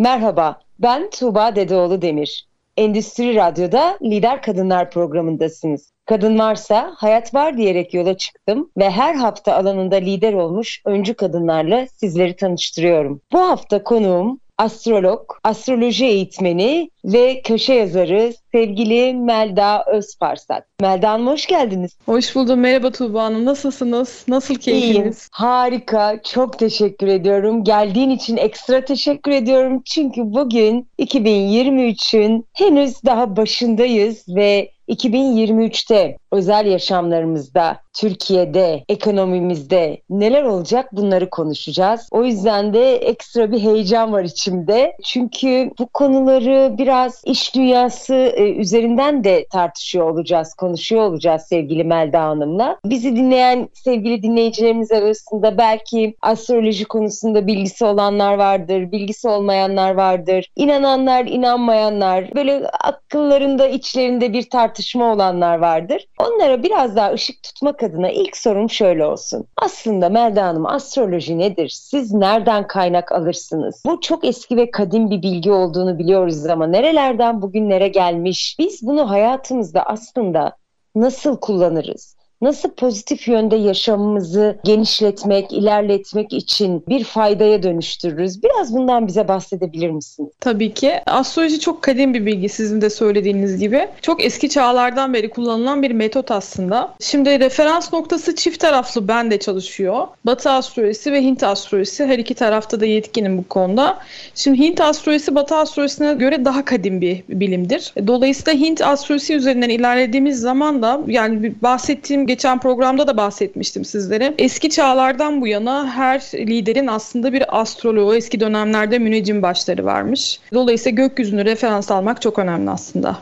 Merhaba, 0.00 0.60
ben 0.78 1.10
Tuğba 1.10 1.56
Dedeoğlu 1.56 2.02
Demir. 2.02 2.46
Endüstri 2.76 3.34
Radyo'da 3.34 3.98
Lider 4.02 4.42
Kadınlar 4.42 4.90
programındasınız. 4.90 5.92
Kadın 6.06 6.38
varsa 6.38 6.92
hayat 6.96 7.34
var 7.34 7.56
diyerek 7.56 7.94
yola 7.94 8.16
çıktım 8.16 8.70
ve 8.78 8.90
her 8.90 9.14
hafta 9.14 9.54
alanında 9.54 9.96
lider 9.96 10.32
olmuş 10.32 10.82
öncü 10.84 11.14
kadınlarla 11.14 11.86
sizleri 11.86 12.36
tanıştırıyorum. 12.36 13.20
Bu 13.32 13.38
hafta 13.40 13.84
konuğum 13.84 14.40
astrolog, 14.58 15.20
astroloji 15.44 16.06
eğitmeni 16.06 16.90
ve 17.04 17.42
köşe 17.42 17.74
yazarı 17.74 18.32
sevgili 18.52 19.14
Melda 19.14 19.84
Özparsak. 19.92 20.68
Melda 20.80 21.10
Hanım 21.10 21.26
hoş 21.26 21.46
geldiniz. 21.46 21.96
Hoş 22.06 22.34
buldum. 22.34 22.60
Merhaba 22.60 22.90
Tuğba 22.90 23.24
Hanım. 23.24 23.44
Nasılsınız? 23.44 24.24
Nasıl 24.28 24.54
keyfiniz? 24.54 24.94
İyiyim. 24.96 25.14
Harika. 25.32 26.22
Çok 26.22 26.58
teşekkür 26.58 27.06
ediyorum. 27.06 27.64
Geldiğin 27.64 28.10
için 28.10 28.36
ekstra 28.36 28.84
teşekkür 28.84 29.30
ediyorum. 29.30 29.82
Çünkü 29.84 30.20
bugün 30.24 30.88
2023'ün 30.98 32.46
henüz 32.52 33.04
daha 33.04 33.36
başındayız 33.36 34.24
ve 34.28 34.70
2023'te 34.88 36.16
özel 36.32 36.66
yaşamlarımızda, 36.66 37.76
Türkiye'de, 37.98 38.84
ekonomimizde 38.88 40.02
neler 40.10 40.42
olacak 40.42 40.88
bunları 40.92 41.30
konuşacağız. 41.30 42.08
O 42.10 42.24
yüzden 42.24 42.74
de 42.74 42.96
ekstra 42.96 43.52
bir 43.52 43.60
heyecan 43.60 44.12
var 44.12 44.24
içimde. 44.24 44.96
Çünkü 45.04 45.70
bu 45.78 45.86
konuları 45.86 46.74
biraz 46.78 47.22
iş 47.24 47.54
dünyası 47.54 48.14
e, 48.14 48.50
üzerinden 48.52 49.24
de 49.24 49.46
tartışıyor 49.52 50.10
olacağız, 50.10 50.54
konuşuyor 50.54 51.02
olacağız 51.02 51.42
sevgili 51.42 51.84
Melda 51.84 52.22
Hanım'la. 52.22 52.78
Bizi 52.84 53.16
dinleyen 53.16 53.68
sevgili 53.72 54.22
dinleyicilerimiz 54.22 54.92
arasında 54.92 55.58
belki 55.58 56.14
astroloji 56.22 56.84
konusunda 56.84 57.46
bilgisi 57.46 57.84
olanlar 57.84 58.34
vardır, 58.34 58.92
bilgisi 58.92 59.28
olmayanlar 59.28 59.94
vardır. 59.94 60.50
İnananlar, 60.56 61.24
inanmayanlar, 61.24 62.34
böyle 62.34 62.68
akıllarında, 62.68 63.68
içlerinde 63.68 64.32
bir 64.32 64.50
tartışma 64.50 65.12
olanlar 65.12 65.58
vardır. 65.58 66.06
Onlara 66.18 66.62
biraz 66.62 66.96
daha 66.96 67.12
ışık 67.12 67.42
tutmak 67.42 67.82
adına 67.82 68.10
ilk 68.10 68.36
sorum 68.36 68.70
şöyle 68.70 69.06
olsun. 69.06 69.44
Aslında 69.56 70.08
Melda 70.08 70.46
Hanım 70.46 70.66
astroloji 70.66 71.38
nedir? 71.38 71.68
Siz 71.68 72.12
nereden 72.12 72.66
kaynak 72.66 73.12
alırsınız? 73.12 73.82
Bu 73.86 74.00
çok 74.00 74.24
eski 74.24 74.56
ve 74.56 74.70
kadim 74.70 75.10
bir 75.10 75.22
bilgi 75.22 75.52
olduğunu 75.52 75.98
biliyoruz 75.98 76.46
ama 76.46 76.66
nerelerden 76.66 77.42
bugünlere 77.42 77.88
gelmiş? 77.88 78.56
Biz 78.58 78.80
bunu 78.82 79.10
hayatımızda 79.10 79.82
aslında 79.82 80.56
nasıl 80.94 81.36
kullanırız? 81.36 82.17
Nasıl 82.42 82.70
pozitif 82.70 83.28
yönde 83.28 83.56
yaşamımızı 83.56 84.58
genişletmek, 84.64 85.52
ilerletmek 85.52 86.32
için 86.32 86.84
bir 86.88 87.04
faydaya 87.04 87.62
dönüştürürüz? 87.62 88.42
Biraz 88.42 88.74
bundan 88.74 89.06
bize 89.06 89.28
bahsedebilir 89.28 89.90
misiniz? 89.90 90.30
Tabii 90.40 90.74
ki. 90.74 90.92
Astroloji 91.06 91.60
çok 91.60 91.82
kadim 91.82 92.14
bir 92.14 92.26
bilgi 92.26 92.48
sizin 92.48 92.80
de 92.80 92.90
söylediğiniz 92.90 93.58
gibi. 93.60 93.88
Çok 94.02 94.24
eski 94.24 94.48
çağlardan 94.48 95.14
beri 95.14 95.30
kullanılan 95.30 95.82
bir 95.82 95.90
metot 95.90 96.30
aslında. 96.30 96.94
Şimdi 97.00 97.40
referans 97.40 97.92
noktası 97.92 98.34
çift 98.36 98.60
taraflı 98.60 99.08
bende 99.08 99.38
çalışıyor. 99.38 100.06
Batı 100.26 100.50
astrolojisi 100.50 101.12
ve 101.12 101.22
Hint 101.22 101.42
astrolojisi 101.42 102.06
her 102.06 102.18
iki 102.18 102.34
tarafta 102.34 102.80
da 102.80 102.86
yetkinim 102.86 103.38
bu 103.38 103.48
konuda. 103.48 103.98
Şimdi 104.34 104.58
Hint 104.58 104.80
astrolojisi 104.80 105.34
Batı 105.34 105.56
astrolojisine 105.56 106.14
göre 106.14 106.44
daha 106.44 106.64
kadim 106.64 107.00
bir 107.00 107.22
bilimdir. 107.28 107.94
Dolayısıyla 108.06 108.60
Hint 108.60 108.82
astrolojisi 108.82 109.34
üzerinden 109.34 109.68
ilerlediğimiz 109.68 110.40
zaman 110.40 110.82
da 110.82 111.00
yani 111.06 111.52
bahsettiğim 111.62 112.27
geçen 112.28 112.60
programda 112.60 113.06
da 113.06 113.16
bahsetmiştim 113.16 113.84
sizlere. 113.84 114.34
Eski 114.38 114.70
çağlardan 114.70 115.40
bu 115.40 115.46
yana 115.46 115.90
her 115.90 116.20
liderin 116.34 116.86
aslında 116.86 117.32
bir 117.32 117.60
astroloğu, 117.60 118.14
eski 118.14 118.40
dönemlerde 118.40 118.98
müneccim 118.98 119.42
başları 119.42 119.84
varmış. 119.84 120.40
Dolayısıyla 120.54 120.96
gökyüzünü 120.96 121.44
referans 121.44 121.90
almak 121.90 122.22
çok 122.22 122.38
önemli 122.38 122.70
aslında. 122.70 123.18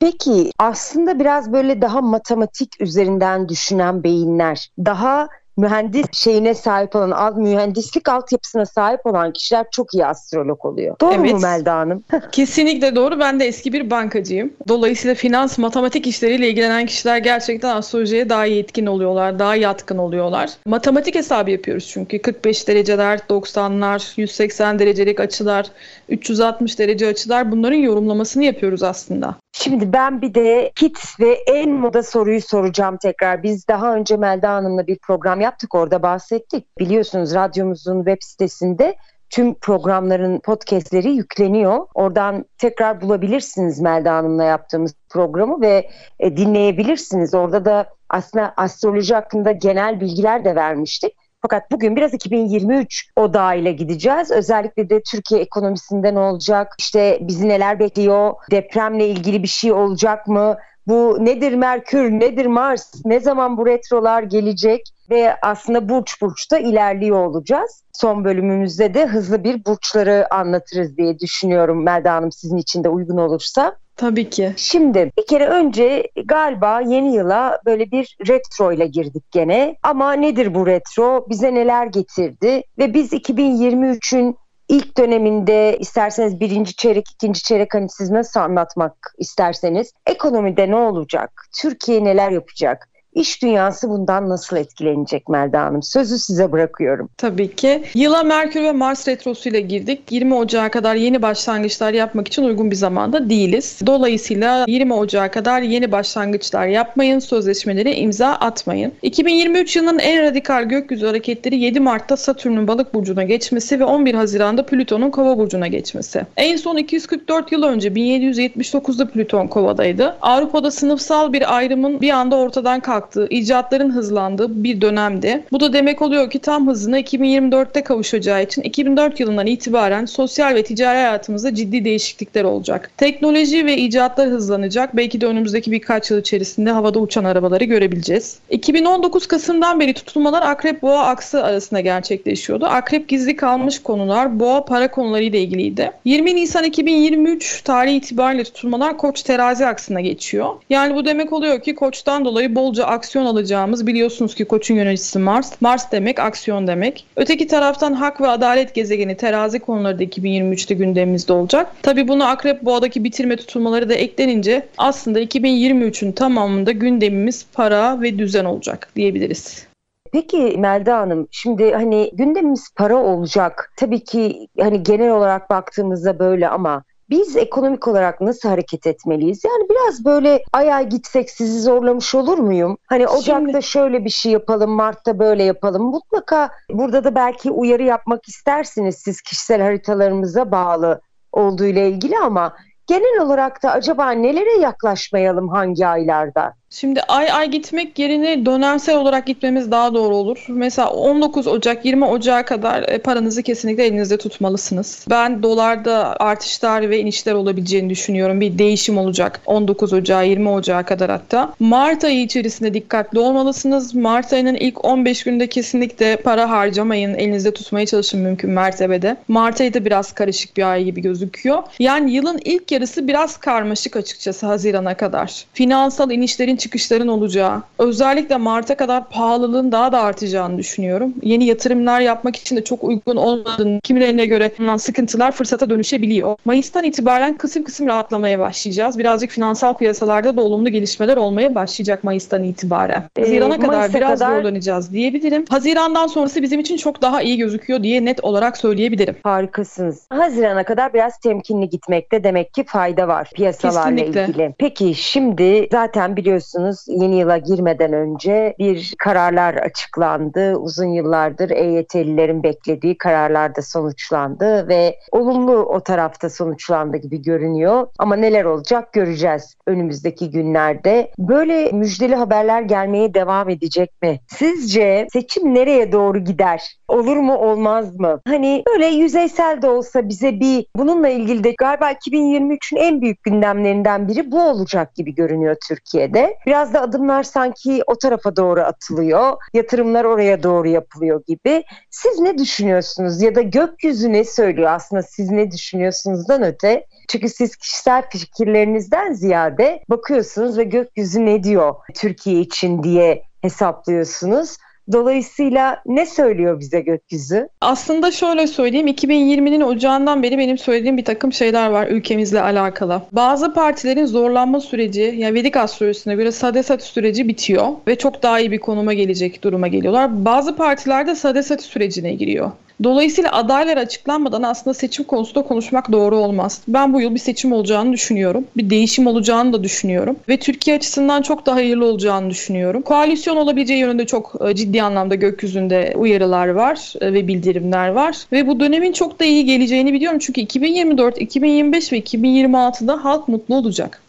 Peki 0.00 0.50
aslında 0.58 1.20
biraz 1.20 1.52
böyle 1.52 1.82
daha 1.82 2.00
matematik 2.00 2.80
üzerinden 2.80 3.48
düşünen 3.48 4.04
beyinler, 4.04 4.70
daha 4.78 5.28
mühendis 5.58 6.06
şeyine 6.12 6.54
sahip 6.54 6.96
olan, 6.96 7.10
alt, 7.10 7.36
mühendislik 7.36 8.08
altyapısına 8.08 8.66
sahip 8.66 9.06
olan 9.06 9.32
kişiler 9.32 9.66
çok 9.70 9.94
iyi 9.94 10.06
astrolog 10.06 10.64
oluyor. 10.64 10.96
Doğru 11.00 11.14
evet. 11.14 11.32
mu 11.32 11.40
Melda 11.40 11.74
Hanım? 11.74 12.04
Kesinlikle 12.32 12.96
doğru. 12.96 13.20
Ben 13.20 13.40
de 13.40 13.46
eski 13.46 13.72
bir 13.72 13.90
bankacıyım. 13.90 14.52
Dolayısıyla 14.68 15.14
finans, 15.14 15.58
matematik 15.58 16.06
işleriyle 16.06 16.48
ilgilenen 16.48 16.86
kişiler 16.86 17.18
gerçekten 17.18 17.76
astrolojiye 17.76 18.28
daha 18.28 18.44
yetkin 18.44 18.86
oluyorlar, 18.86 19.38
daha 19.38 19.56
yatkın 19.56 19.98
oluyorlar. 19.98 20.50
Matematik 20.66 21.14
hesabı 21.14 21.50
yapıyoruz 21.50 21.86
çünkü. 21.86 22.18
45 22.18 22.68
dereceler, 22.68 23.18
90'lar, 23.18 24.12
180 24.16 24.78
derecelik 24.78 25.20
açılar, 25.20 25.66
360 26.08 26.78
derece 26.78 27.06
açılar 27.06 27.52
bunların 27.52 27.76
yorumlamasını 27.76 28.44
yapıyoruz 28.44 28.82
aslında. 28.82 29.36
Şimdi 29.52 29.92
ben 29.92 30.22
bir 30.22 30.34
de 30.34 30.72
hit 30.82 30.98
ve 31.20 31.32
en 31.32 31.70
moda 31.70 32.02
soruyu 32.02 32.40
soracağım 32.40 32.96
tekrar. 33.02 33.42
Biz 33.42 33.68
daha 33.68 33.94
önce 33.94 34.16
Melda 34.16 34.50
Hanım'la 34.50 34.86
bir 34.86 34.98
program 34.98 35.40
yaptık 35.40 35.74
orada 35.74 36.02
bahsettik. 36.02 36.78
Biliyorsunuz 36.78 37.34
radyomuzun 37.34 37.98
web 37.98 38.18
sitesinde 38.20 38.96
tüm 39.30 39.54
programların 39.54 40.38
podcastleri 40.38 41.10
yükleniyor. 41.10 41.86
Oradan 41.94 42.44
tekrar 42.58 43.00
bulabilirsiniz 43.00 43.80
Melda 43.80 44.14
Hanım'la 44.14 44.44
yaptığımız 44.44 44.94
programı 45.10 45.60
ve 45.60 45.90
e, 46.20 46.36
dinleyebilirsiniz. 46.36 47.34
Orada 47.34 47.64
da 47.64 47.86
aslında 48.08 48.54
astroloji 48.56 49.14
hakkında 49.14 49.52
genel 49.52 50.00
bilgiler 50.00 50.44
de 50.44 50.54
vermiştik. 50.54 51.12
Fakat 51.42 51.70
bugün 51.70 51.96
biraz 51.96 52.14
2023 52.14 53.10
odağıyla 53.16 53.70
gideceğiz. 53.70 54.30
Özellikle 54.30 54.90
de 54.90 55.02
Türkiye 55.02 55.40
ekonomisinde 55.40 56.14
ne 56.14 56.18
olacak? 56.18 56.74
İşte 56.78 57.18
bizi 57.20 57.48
neler 57.48 57.78
bekliyor? 57.78 58.34
Depremle 58.50 59.08
ilgili 59.08 59.42
bir 59.42 59.48
şey 59.48 59.72
olacak 59.72 60.26
mı? 60.26 60.56
Bu 60.86 61.16
nedir 61.20 61.52
Merkür, 61.54 62.10
nedir 62.10 62.46
Mars, 62.46 62.92
ne 63.04 63.20
zaman 63.20 63.56
bu 63.56 63.66
retrolar 63.66 64.22
gelecek 64.22 64.82
ve 65.10 65.34
aslında 65.42 65.88
burç 65.88 66.22
burçta 66.22 66.58
ilerliyor 66.58 67.26
olacağız. 67.26 67.84
Son 67.92 68.24
bölümümüzde 68.24 68.94
de 68.94 69.06
hızlı 69.06 69.44
bir 69.44 69.64
burçları 69.64 70.34
anlatırız 70.34 70.96
diye 70.96 71.18
düşünüyorum 71.18 71.84
Melda 71.84 72.14
Hanım 72.14 72.32
sizin 72.32 72.56
için 72.56 72.84
de 72.84 72.88
uygun 72.88 73.16
olursa. 73.16 73.76
Tabii 73.98 74.30
ki. 74.30 74.52
Şimdi 74.56 75.12
bir 75.18 75.26
kere 75.26 75.46
önce 75.46 76.10
galiba 76.24 76.80
yeni 76.80 77.14
yıla 77.14 77.60
böyle 77.66 77.90
bir 77.90 78.16
retro 78.28 78.72
ile 78.72 78.86
girdik 78.86 79.24
gene. 79.30 79.76
Ama 79.82 80.12
nedir 80.12 80.54
bu 80.54 80.66
retro? 80.66 81.26
Bize 81.28 81.54
neler 81.54 81.86
getirdi? 81.86 82.62
Ve 82.78 82.94
biz 82.94 83.12
2023'ün 83.12 84.36
ilk 84.68 84.98
döneminde 84.98 85.76
isterseniz 85.78 86.40
birinci 86.40 86.76
çeyrek, 86.76 87.10
ikinci 87.14 87.42
çeyrek 87.42 87.74
hani 87.74 87.88
siz 87.90 88.10
nasıl 88.10 88.40
anlatmak 88.40 89.14
isterseniz 89.18 89.92
ekonomide 90.06 90.70
ne 90.70 90.76
olacak? 90.76 91.48
Türkiye 91.60 92.04
neler 92.04 92.30
yapacak? 92.30 92.88
İş 93.18 93.42
dünyası 93.42 93.88
bundan 93.88 94.28
nasıl 94.28 94.56
etkilenecek 94.56 95.28
Melda 95.28 95.60
Hanım? 95.60 95.82
Sözü 95.82 96.18
size 96.18 96.52
bırakıyorum. 96.52 97.10
Tabii 97.16 97.56
ki. 97.56 97.82
Yıla 97.94 98.22
Merkür 98.22 98.62
ve 98.62 98.72
Mars 98.72 99.08
retrosu 99.08 99.48
ile 99.48 99.60
girdik. 99.60 100.00
20 100.10 100.34
Ocağı 100.34 100.70
kadar 100.70 100.94
yeni 100.94 101.22
başlangıçlar 101.22 101.92
yapmak 101.92 102.28
için 102.28 102.44
uygun 102.44 102.70
bir 102.70 102.76
zamanda 102.76 103.30
değiliz. 103.30 103.78
Dolayısıyla 103.86 104.64
20 104.68 104.94
Ocağı 104.94 105.30
kadar 105.30 105.62
yeni 105.62 105.92
başlangıçlar 105.92 106.66
yapmayın, 106.66 107.18
sözleşmeleri 107.18 107.94
imza 107.94 108.28
atmayın. 108.28 108.92
2023 109.02 109.76
yılının 109.76 109.98
en 109.98 110.22
radikal 110.22 110.64
gökyüzü 110.64 111.06
hareketleri 111.06 111.58
7 111.58 111.80
Mart'ta 111.80 112.16
Satürn'ün 112.16 112.68
balık 112.68 112.94
burcuna 112.94 113.22
geçmesi 113.22 113.80
ve 113.80 113.84
11 113.84 114.14
Haziran'da 114.14 114.66
Plüton'un 114.66 115.10
kova 115.10 115.38
burcuna 115.38 115.66
geçmesi. 115.66 116.26
En 116.36 116.56
son 116.56 116.76
244 116.76 117.52
yıl 117.52 117.62
önce 117.62 117.88
1779'da 117.88 119.08
Plüton 119.08 119.46
kovadaydı. 119.46 120.16
Avrupa'da 120.22 120.70
sınıfsal 120.70 121.32
bir 121.32 121.56
ayrımın 121.56 122.00
bir 122.00 122.10
anda 122.10 122.36
ortadan 122.36 122.80
kalktı 122.80 123.07
kalktığı, 123.08 123.26
icatların 123.30 123.90
hızlandığı 123.90 124.64
bir 124.64 124.80
dönemde. 124.80 125.44
Bu 125.52 125.60
da 125.60 125.72
demek 125.72 126.02
oluyor 126.02 126.30
ki 126.30 126.38
tam 126.38 126.66
hızına 126.66 127.00
2024'te 127.00 127.82
kavuşacağı 127.82 128.42
için 128.42 128.62
2004 128.62 129.20
yılından 129.20 129.46
itibaren 129.46 130.04
sosyal 130.04 130.54
ve 130.54 130.62
ticari 130.62 130.96
hayatımızda 130.96 131.54
ciddi 131.54 131.84
değişiklikler 131.84 132.44
olacak. 132.44 132.90
Teknoloji 132.96 133.66
ve 133.66 133.76
icatlar 133.76 134.28
hızlanacak. 134.28 134.96
Belki 134.96 135.20
de 135.20 135.26
önümüzdeki 135.26 135.72
birkaç 135.72 136.10
yıl 136.10 136.18
içerisinde 136.18 136.70
havada 136.70 136.98
uçan 136.98 137.24
arabaları 137.24 137.64
görebileceğiz. 137.64 138.38
2019 138.50 139.26
Kasım'dan 139.26 139.80
beri 139.80 139.94
tutulmalar 139.94 140.42
Akrep 140.42 140.82
Boğa 140.82 141.04
aksı 141.04 141.44
arasında 141.44 141.80
gerçekleşiyordu. 141.80 142.66
Akrep 142.66 143.08
gizli 143.08 143.36
kalmış 143.36 143.78
konular, 143.82 144.40
Boğa 144.40 144.64
para 144.64 144.90
konuları 144.90 145.22
ile 145.22 145.40
ilgiliydi. 145.40 145.90
20 146.04 146.34
Nisan 146.34 146.64
2023 146.64 147.62
tarihi 147.62 147.96
itibariyle 147.96 148.44
tutulmalar 148.44 148.98
Koç 148.98 149.22
terazi 149.22 149.66
aksına 149.66 150.00
geçiyor. 150.00 150.46
Yani 150.70 150.94
bu 150.94 151.04
demek 151.04 151.32
oluyor 151.32 151.60
ki 151.60 151.74
Koç'tan 151.74 152.24
dolayı 152.24 152.54
bolca 152.54 152.97
aksiyon 152.98 153.26
alacağımız 153.26 153.86
biliyorsunuz 153.86 154.34
ki 154.34 154.44
Koç'un 154.44 154.74
yöneticisi 154.74 155.18
Mars. 155.18 155.52
Mars 155.60 155.92
demek 155.92 156.18
aksiyon 156.18 156.66
demek. 156.66 157.06
Öteki 157.16 157.46
taraftan 157.46 157.92
hak 157.92 158.20
ve 158.20 158.28
adalet 158.28 158.74
gezegeni 158.74 159.16
terazi 159.16 159.58
konuları 159.58 159.98
da 159.98 160.04
2023'te 160.04 160.74
gündemimizde 160.74 161.32
olacak. 161.32 161.72
Tabi 161.82 162.08
bunu 162.08 162.28
Akrep 162.28 162.62
Boğa'daki 162.62 163.04
bitirme 163.04 163.36
tutulmaları 163.36 163.88
da 163.88 163.94
eklenince 163.94 164.66
aslında 164.78 165.20
2023'ün 165.20 166.12
tamamında 166.12 166.72
gündemimiz 166.72 167.46
para 167.52 168.00
ve 168.00 168.18
düzen 168.18 168.44
olacak 168.44 168.88
diyebiliriz. 168.96 169.68
Peki 170.12 170.54
Melda 170.58 170.98
Hanım 170.98 171.28
şimdi 171.30 171.72
hani 171.72 172.10
gündemimiz 172.12 172.70
para 172.76 172.96
olacak. 172.96 173.72
Tabii 173.76 174.04
ki 174.04 174.48
hani 174.60 174.82
genel 174.82 175.10
olarak 175.10 175.50
baktığımızda 175.50 176.18
böyle 176.18 176.48
ama 176.48 176.84
biz 177.10 177.36
ekonomik 177.36 177.88
olarak 177.88 178.20
nasıl 178.20 178.48
hareket 178.48 178.86
etmeliyiz? 178.86 179.44
Yani 179.44 179.68
biraz 179.70 180.04
böyle 180.04 180.42
ay 180.52 180.72
ay 180.72 180.88
gitsek 180.88 181.30
sizi 181.30 181.60
zorlamış 181.60 182.14
olur 182.14 182.38
muyum? 182.38 182.78
Hani 182.86 183.08
Ocak'ta 183.08 183.50
Şimdi... 183.50 183.62
şöyle 183.62 184.04
bir 184.04 184.10
şey 184.10 184.32
yapalım, 184.32 184.70
Mart'ta 184.70 185.18
böyle 185.18 185.44
yapalım. 185.44 185.82
Mutlaka 185.82 186.50
burada 186.70 187.04
da 187.04 187.14
belki 187.14 187.50
uyarı 187.50 187.82
yapmak 187.82 188.28
istersiniz 188.28 188.96
siz 188.96 189.20
kişisel 189.20 189.62
haritalarımıza 189.62 190.50
bağlı 190.50 191.00
olduğu 191.32 191.64
ile 191.64 191.88
ilgili 191.88 192.18
ama 192.18 192.56
genel 192.86 193.20
olarak 193.20 193.62
da 193.62 193.70
acaba 193.70 194.10
nelere 194.10 194.60
yaklaşmayalım 194.60 195.48
hangi 195.48 195.86
aylarda? 195.86 196.54
Şimdi 196.70 197.00
ay 197.00 197.32
ay 197.32 197.50
gitmek 197.50 197.98
yerine 197.98 198.46
dönemsel 198.46 198.96
olarak 198.96 199.26
gitmemiz 199.26 199.70
daha 199.70 199.94
doğru 199.94 200.16
olur. 200.16 200.46
Mesela 200.48 200.90
19 200.90 201.46
Ocak 201.46 201.84
20 201.84 202.04
Ocak'a 202.04 202.44
kadar 202.44 202.82
e, 202.88 202.98
paranızı 202.98 203.42
kesinlikle 203.42 203.86
elinizde 203.86 204.18
tutmalısınız. 204.18 205.06
Ben 205.10 205.42
dolarda 205.42 206.16
artışlar 206.20 206.90
ve 206.90 206.98
inişler 206.98 207.32
olabileceğini 207.32 207.90
düşünüyorum. 207.90 208.40
Bir 208.40 208.58
değişim 208.58 208.98
olacak 208.98 209.40
19 209.46 209.92
Ocak 209.92 210.26
20 210.26 210.48
Ocak'a 210.48 210.82
kadar 210.82 211.10
hatta. 211.10 211.54
Mart 211.60 212.04
ayı 212.04 212.22
içerisinde 212.22 212.74
dikkatli 212.74 213.18
olmalısınız. 213.18 213.94
Mart 213.94 214.32
ayının 214.32 214.54
ilk 214.54 214.84
15 214.84 215.24
günde 215.24 215.46
kesinlikle 215.46 216.16
para 216.16 216.50
harcamayın. 216.50 217.14
Elinizde 217.14 217.54
tutmaya 217.54 217.86
çalışın 217.86 218.20
mümkün 218.20 218.50
mertebede. 218.50 219.16
Mart 219.28 219.60
ayı 219.60 219.74
da 219.74 219.84
biraz 219.84 220.12
karışık 220.12 220.56
bir 220.56 220.72
ay 220.72 220.84
gibi 220.84 221.00
gözüküyor. 221.00 221.62
Yani 221.78 222.12
yılın 222.12 222.38
ilk 222.44 222.72
yarısı 222.72 223.08
biraz 223.08 223.36
karmaşık 223.36 223.96
açıkçası 223.96 224.46
Haziran'a 224.46 224.94
kadar. 224.94 225.44
Finansal 225.52 226.10
inişlerin 226.10 226.57
çıkışların 226.58 227.08
olacağı, 227.08 227.62
özellikle 227.78 228.36
Mart'a 228.36 228.76
kadar 228.76 229.08
pahalılığın 229.08 229.72
daha 229.72 229.92
da 229.92 230.00
artacağını 230.00 230.58
düşünüyorum. 230.58 231.14
Yeni 231.22 231.44
yatırımlar 231.44 232.00
yapmak 232.00 232.36
için 232.36 232.56
de 232.56 232.64
çok 232.64 232.84
uygun 232.84 233.16
olmadığını, 233.16 233.80
kimilerine 233.80 234.26
göre 234.26 234.52
sıkıntılar 234.78 235.32
fırsata 235.32 235.70
dönüşebiliyor. 235.70 236.36
Mayıs'tan 236.44 236.84
itibaren 236.84 237.36
kısım 237.36 237.64
kısım 237.64 237.86
rahatlamaya 237.86 238.38
başlayacağız. 238.38 238.98
Birazcık 238.98 239.30
finansal 239.30 239.74
piyasalarda 239.74 240.36
da 240.36 240.42
olumlu 240.42 240.68
gelişmeler 240.68 241.16
olmaya 241.16 241.54
başlayacak 241.54 242.04
Mayıs'tan 242.04 242.44
itibaren. 242.44 243.04
Ee, 243.16 243.20
Haziran'a 243.20 243.54
ee, 243.54 243.58
kadar 243.58 243.94
biraz 243.94 244.18
kadar... 244.18 244.36
zorlanacağız 244.36 244.92
diyebilirim. 244.92 245.44
Haziran'dan 245.48 246.06
sonrası 246.06 246.42
bizim 246.42 246.60
için 246.60 246.76
çok 246.76 247.02
daha 247.02 247.22
iyi 247.22 247.38
gözüküyor 247.38 247.82
diye 247.82 248.04
net 248.04 248.24
olarak 248.24 248.56
söyleyebilirim. 248.56 249.16
Harikasınız. 249.22 250.06
Haziran'a 250.10 250.64
kadar 250.64 250.94
biraz 250.94 251.18
temkinli 251.18 251.68
gitmekte 251.68 252.24
demek 252.24 252.54
ki 252.54 252.64
fayda 252.64 253.08
var 253.08 253.30
piyasalarla 253.34 253.96
Kesinlikle. 253.96 254.24
ilgili. 254.24 254.54
Peki 254.58 254.94
şimdi 254.94 255.68
zaten 255.72 256.16
biliyorsunuz 256.16 256.47
biliyorsunuz 256.48 256.84
yeni 257.02 257.18
yıla 257.18 257.38
girmeden 257.38 257.92
önce 257.92 258.54
bir 258.58 258.94
kararlar 258.98 259.54
açıklandı. 259.54 260.56
Uzun 260.56 260.86
yıllardır 260.86 261.50
EYT'lilerin 261.50 262.42
beklediği 262.42 262.98
kararlar 262.98 263.56
da 263.56 263.62
sonuçlandı 263.62 264.68
ve 264.68 264.98
olumlu 265.12 265.52
o 265.52 265.80
tarafta 265.80 266.30
sonuçlandı 266.30 266.96
gibi 266.96 267.22
görünüyor. 267.22 267.86
Ama 267.98 268.16
neler 268.16 268.44
olacak 268.44 268.92
göreceğiz 268.92 269.56
önümüzdeki 269.66 270.30
günlerde. 270.30 271.10
Böyle 271.18 271.72
müjdeli 271.72 272.14
haberler 272.14 272.62
gelmeye 272.62 273.14
devam 273.14 273.48
edecek 273.48 274.02
mi? 274.02 274.20
Sizce 274.28 275.06
seçim 275.12 275.54
nereye 275.54 275.92
doğru 275.92 276.18
gider? 276.18 276.77
Olur 276.88 277.16
mu 277.16 277.36
olmaz 277.36 278.00
mı? 278.00 278.20
Hani 278.28 278.62
böyle 278.66 278.86
yüzeysel 278.86 279.62
de 279.62 279.68
olsa 279.68 280.08
bize 280.08 280.40
bir 280.40 280.66
bununla 280.76 281.08
ilgili 281.08 281.44
de 281.44 281.54
galiba 281.58 281.92
2023'ün 281.92 282.78
en 282.78 283.00
büyük 283.00 283.22
gündemlerinden 283.22 284.08
biri 284.08 284.32
bu 284.32 284.42
olacak 284.42 284.94
gibi 284.94 285.14
görünüyor 285.14 285.56
Türkiye'de. 285.68 286.36
Biraz 286.46 286.74
da 286.74 286.80
adımlar 286.80 287.22
sanki 287.22 287.82
o 287.86 287.98
tarafa 287.98 288.36
doğru 288.36 288.60
atılıyor. 288.60 289.36
Yatırımlar 289.54 290.04
oraya 290.04 290.42
doğru 290.42 290.68
yapılıyor 290.68 291.22
gibi. 291.26 291.64
Siz 291.90 292.18
ne 292.18 292.38
düşünüyorsunuz 292.38 293.22
ya 293.22 293.34
da 293.34 293.40
gökyüzü 293.40 294.12
ne 294.12 294.24
söylüyor 294.24 294.70
aslında 294.72 295.02
siz 295.02 295.30
ne 295.30 295.50
düşünüyorsunuzdan 295.50 296.42
öte? 296.42 296.86
Çünkü 297.08 297.28
siz 297.28 297.56
kişisel 297.56 298.02
fikirlerinizden 298.10 299.12
ziyade 299.12 299.82
bakıyorsunuz 299.90 300.58
ve 300.58 300.64
gökyüzü 300.64 301.26
ne 301.26 301.42
diyor 301.42 301.74
Türkiye 301.94 302.40
için 302.40 302.82
diye 302.82 303.22
hesaplıyorsunuz. 303.42 304.56
Dolayısıyla 304.92 305.82
ne 305.86 306.06
söylüyor 306.06 306.60
bize 306.60 306.80
gökyüzü? 306.80 307.48
Aslında 307.60 308.10
şöyle 308.10 308.46
söyleyeyim 308.46 308.86
2020'nin 308.86 309.60
ocağından 309.60 310.22
beri 310.22 310.38
benim 310.38 310.58
söylediğim 310.58 310.96
bir 310.96 311.04
takım 311.04 311.32
şeyler 311.32 311.70
var 311.70 311.86
ülkemizle 311.86 312.42
alakalı. 312.42 313.02
Bazı 313.12 313.54
partilerin 313.54 314.06
zorlanma 314.06 314.60
süreci 314.60 315.14
yani 315.16 315.34
Vedik 315.34 315.56
astrolojisine 315.56 316.14
göre 316.14 316.32
sadesat 316.32 316.82
süreci 316.82 317.28
bitiyor 317.28 317.68
ve 317.88 317.96
çok 317.96 318.22
daha 318.22 318.40
iyi 318.40 318.50
bir 318.50 318.58
konuma 318.58 318.94
gelecek 318.94 319.44
duruma 319.44 319.68
geliyorlar. 319.68 320.24
Bazı 320.24 320.56
partiler 320.56 321.06
de 321.06 321.14
sadesat 321.14 321.62
sürecine 321.62 322.14
giriyor. 322.14 322.50
Dolayısıyla 322.82 323.32
adaylar 323.32 323.76
açıklanmadan 323.76 324.42
aslında 324.42 324.74
seçim 324.74 325.04
konusunda 325.04 325.42
konuşmak 325.42 325.92
doğru 325.92 326.16
olmaz. 326.16 326.60
Ben 326.68 326.94
bu 326.94 327.00
yıl 327.00 327.14
bir 327.14 327.18
seçim 327.18 327.52
olacağını 327.52 327.92
düşünüyorum. 327.92 328.44
Bir 328.56 328.70
değişim 328.70 329.06
olacağını 329.06 329.52
da 329.52 329.64
düşünüyorum. 329.64 330.16
Ve 330.28 330.36
Türkiye 330.36 330.76
açısından 330.76 331.22
çok 331.22 331.46
daha 331.46 331.56
hayırlı 331.56 331.84
olacağını 331.84 332.30
düşünüyorum. 332.30 332.82
Koalisyon 332.82 333.36
olabileceği 333.36 333.80
yönünde 333.80 334.06
çok 334.06 334.34
e, 334.48 334.54
ciddi 334.54 334.82
anlamda 334.82 335.14
gökyüzünde 335.14 335.94
uyarılar 335.96 336.48
var 336.48 336.94
e, 337.00 337.12
ve 337.12 337.28
bildirimler 337.28 337.88
var. 337.88 338.16
Ve 338.32 338.46
bu 338.46 338.60
dönemin 338.60 338.92
çok 338.92 339.20
da 339.20 339.24
iyi 339.24 339.44
geleceğini 339.44 339.92
biliyorum. 339.92 340.18
Çünkü 340.18 340.40
2024, 340.40 341.20
2025 341.20 341.92
ve 341.92 341.98
2026'da 341.98 343.04
halk 343.04 343.28
mutlu 343.28 343.54
olacak. 343.54 344.07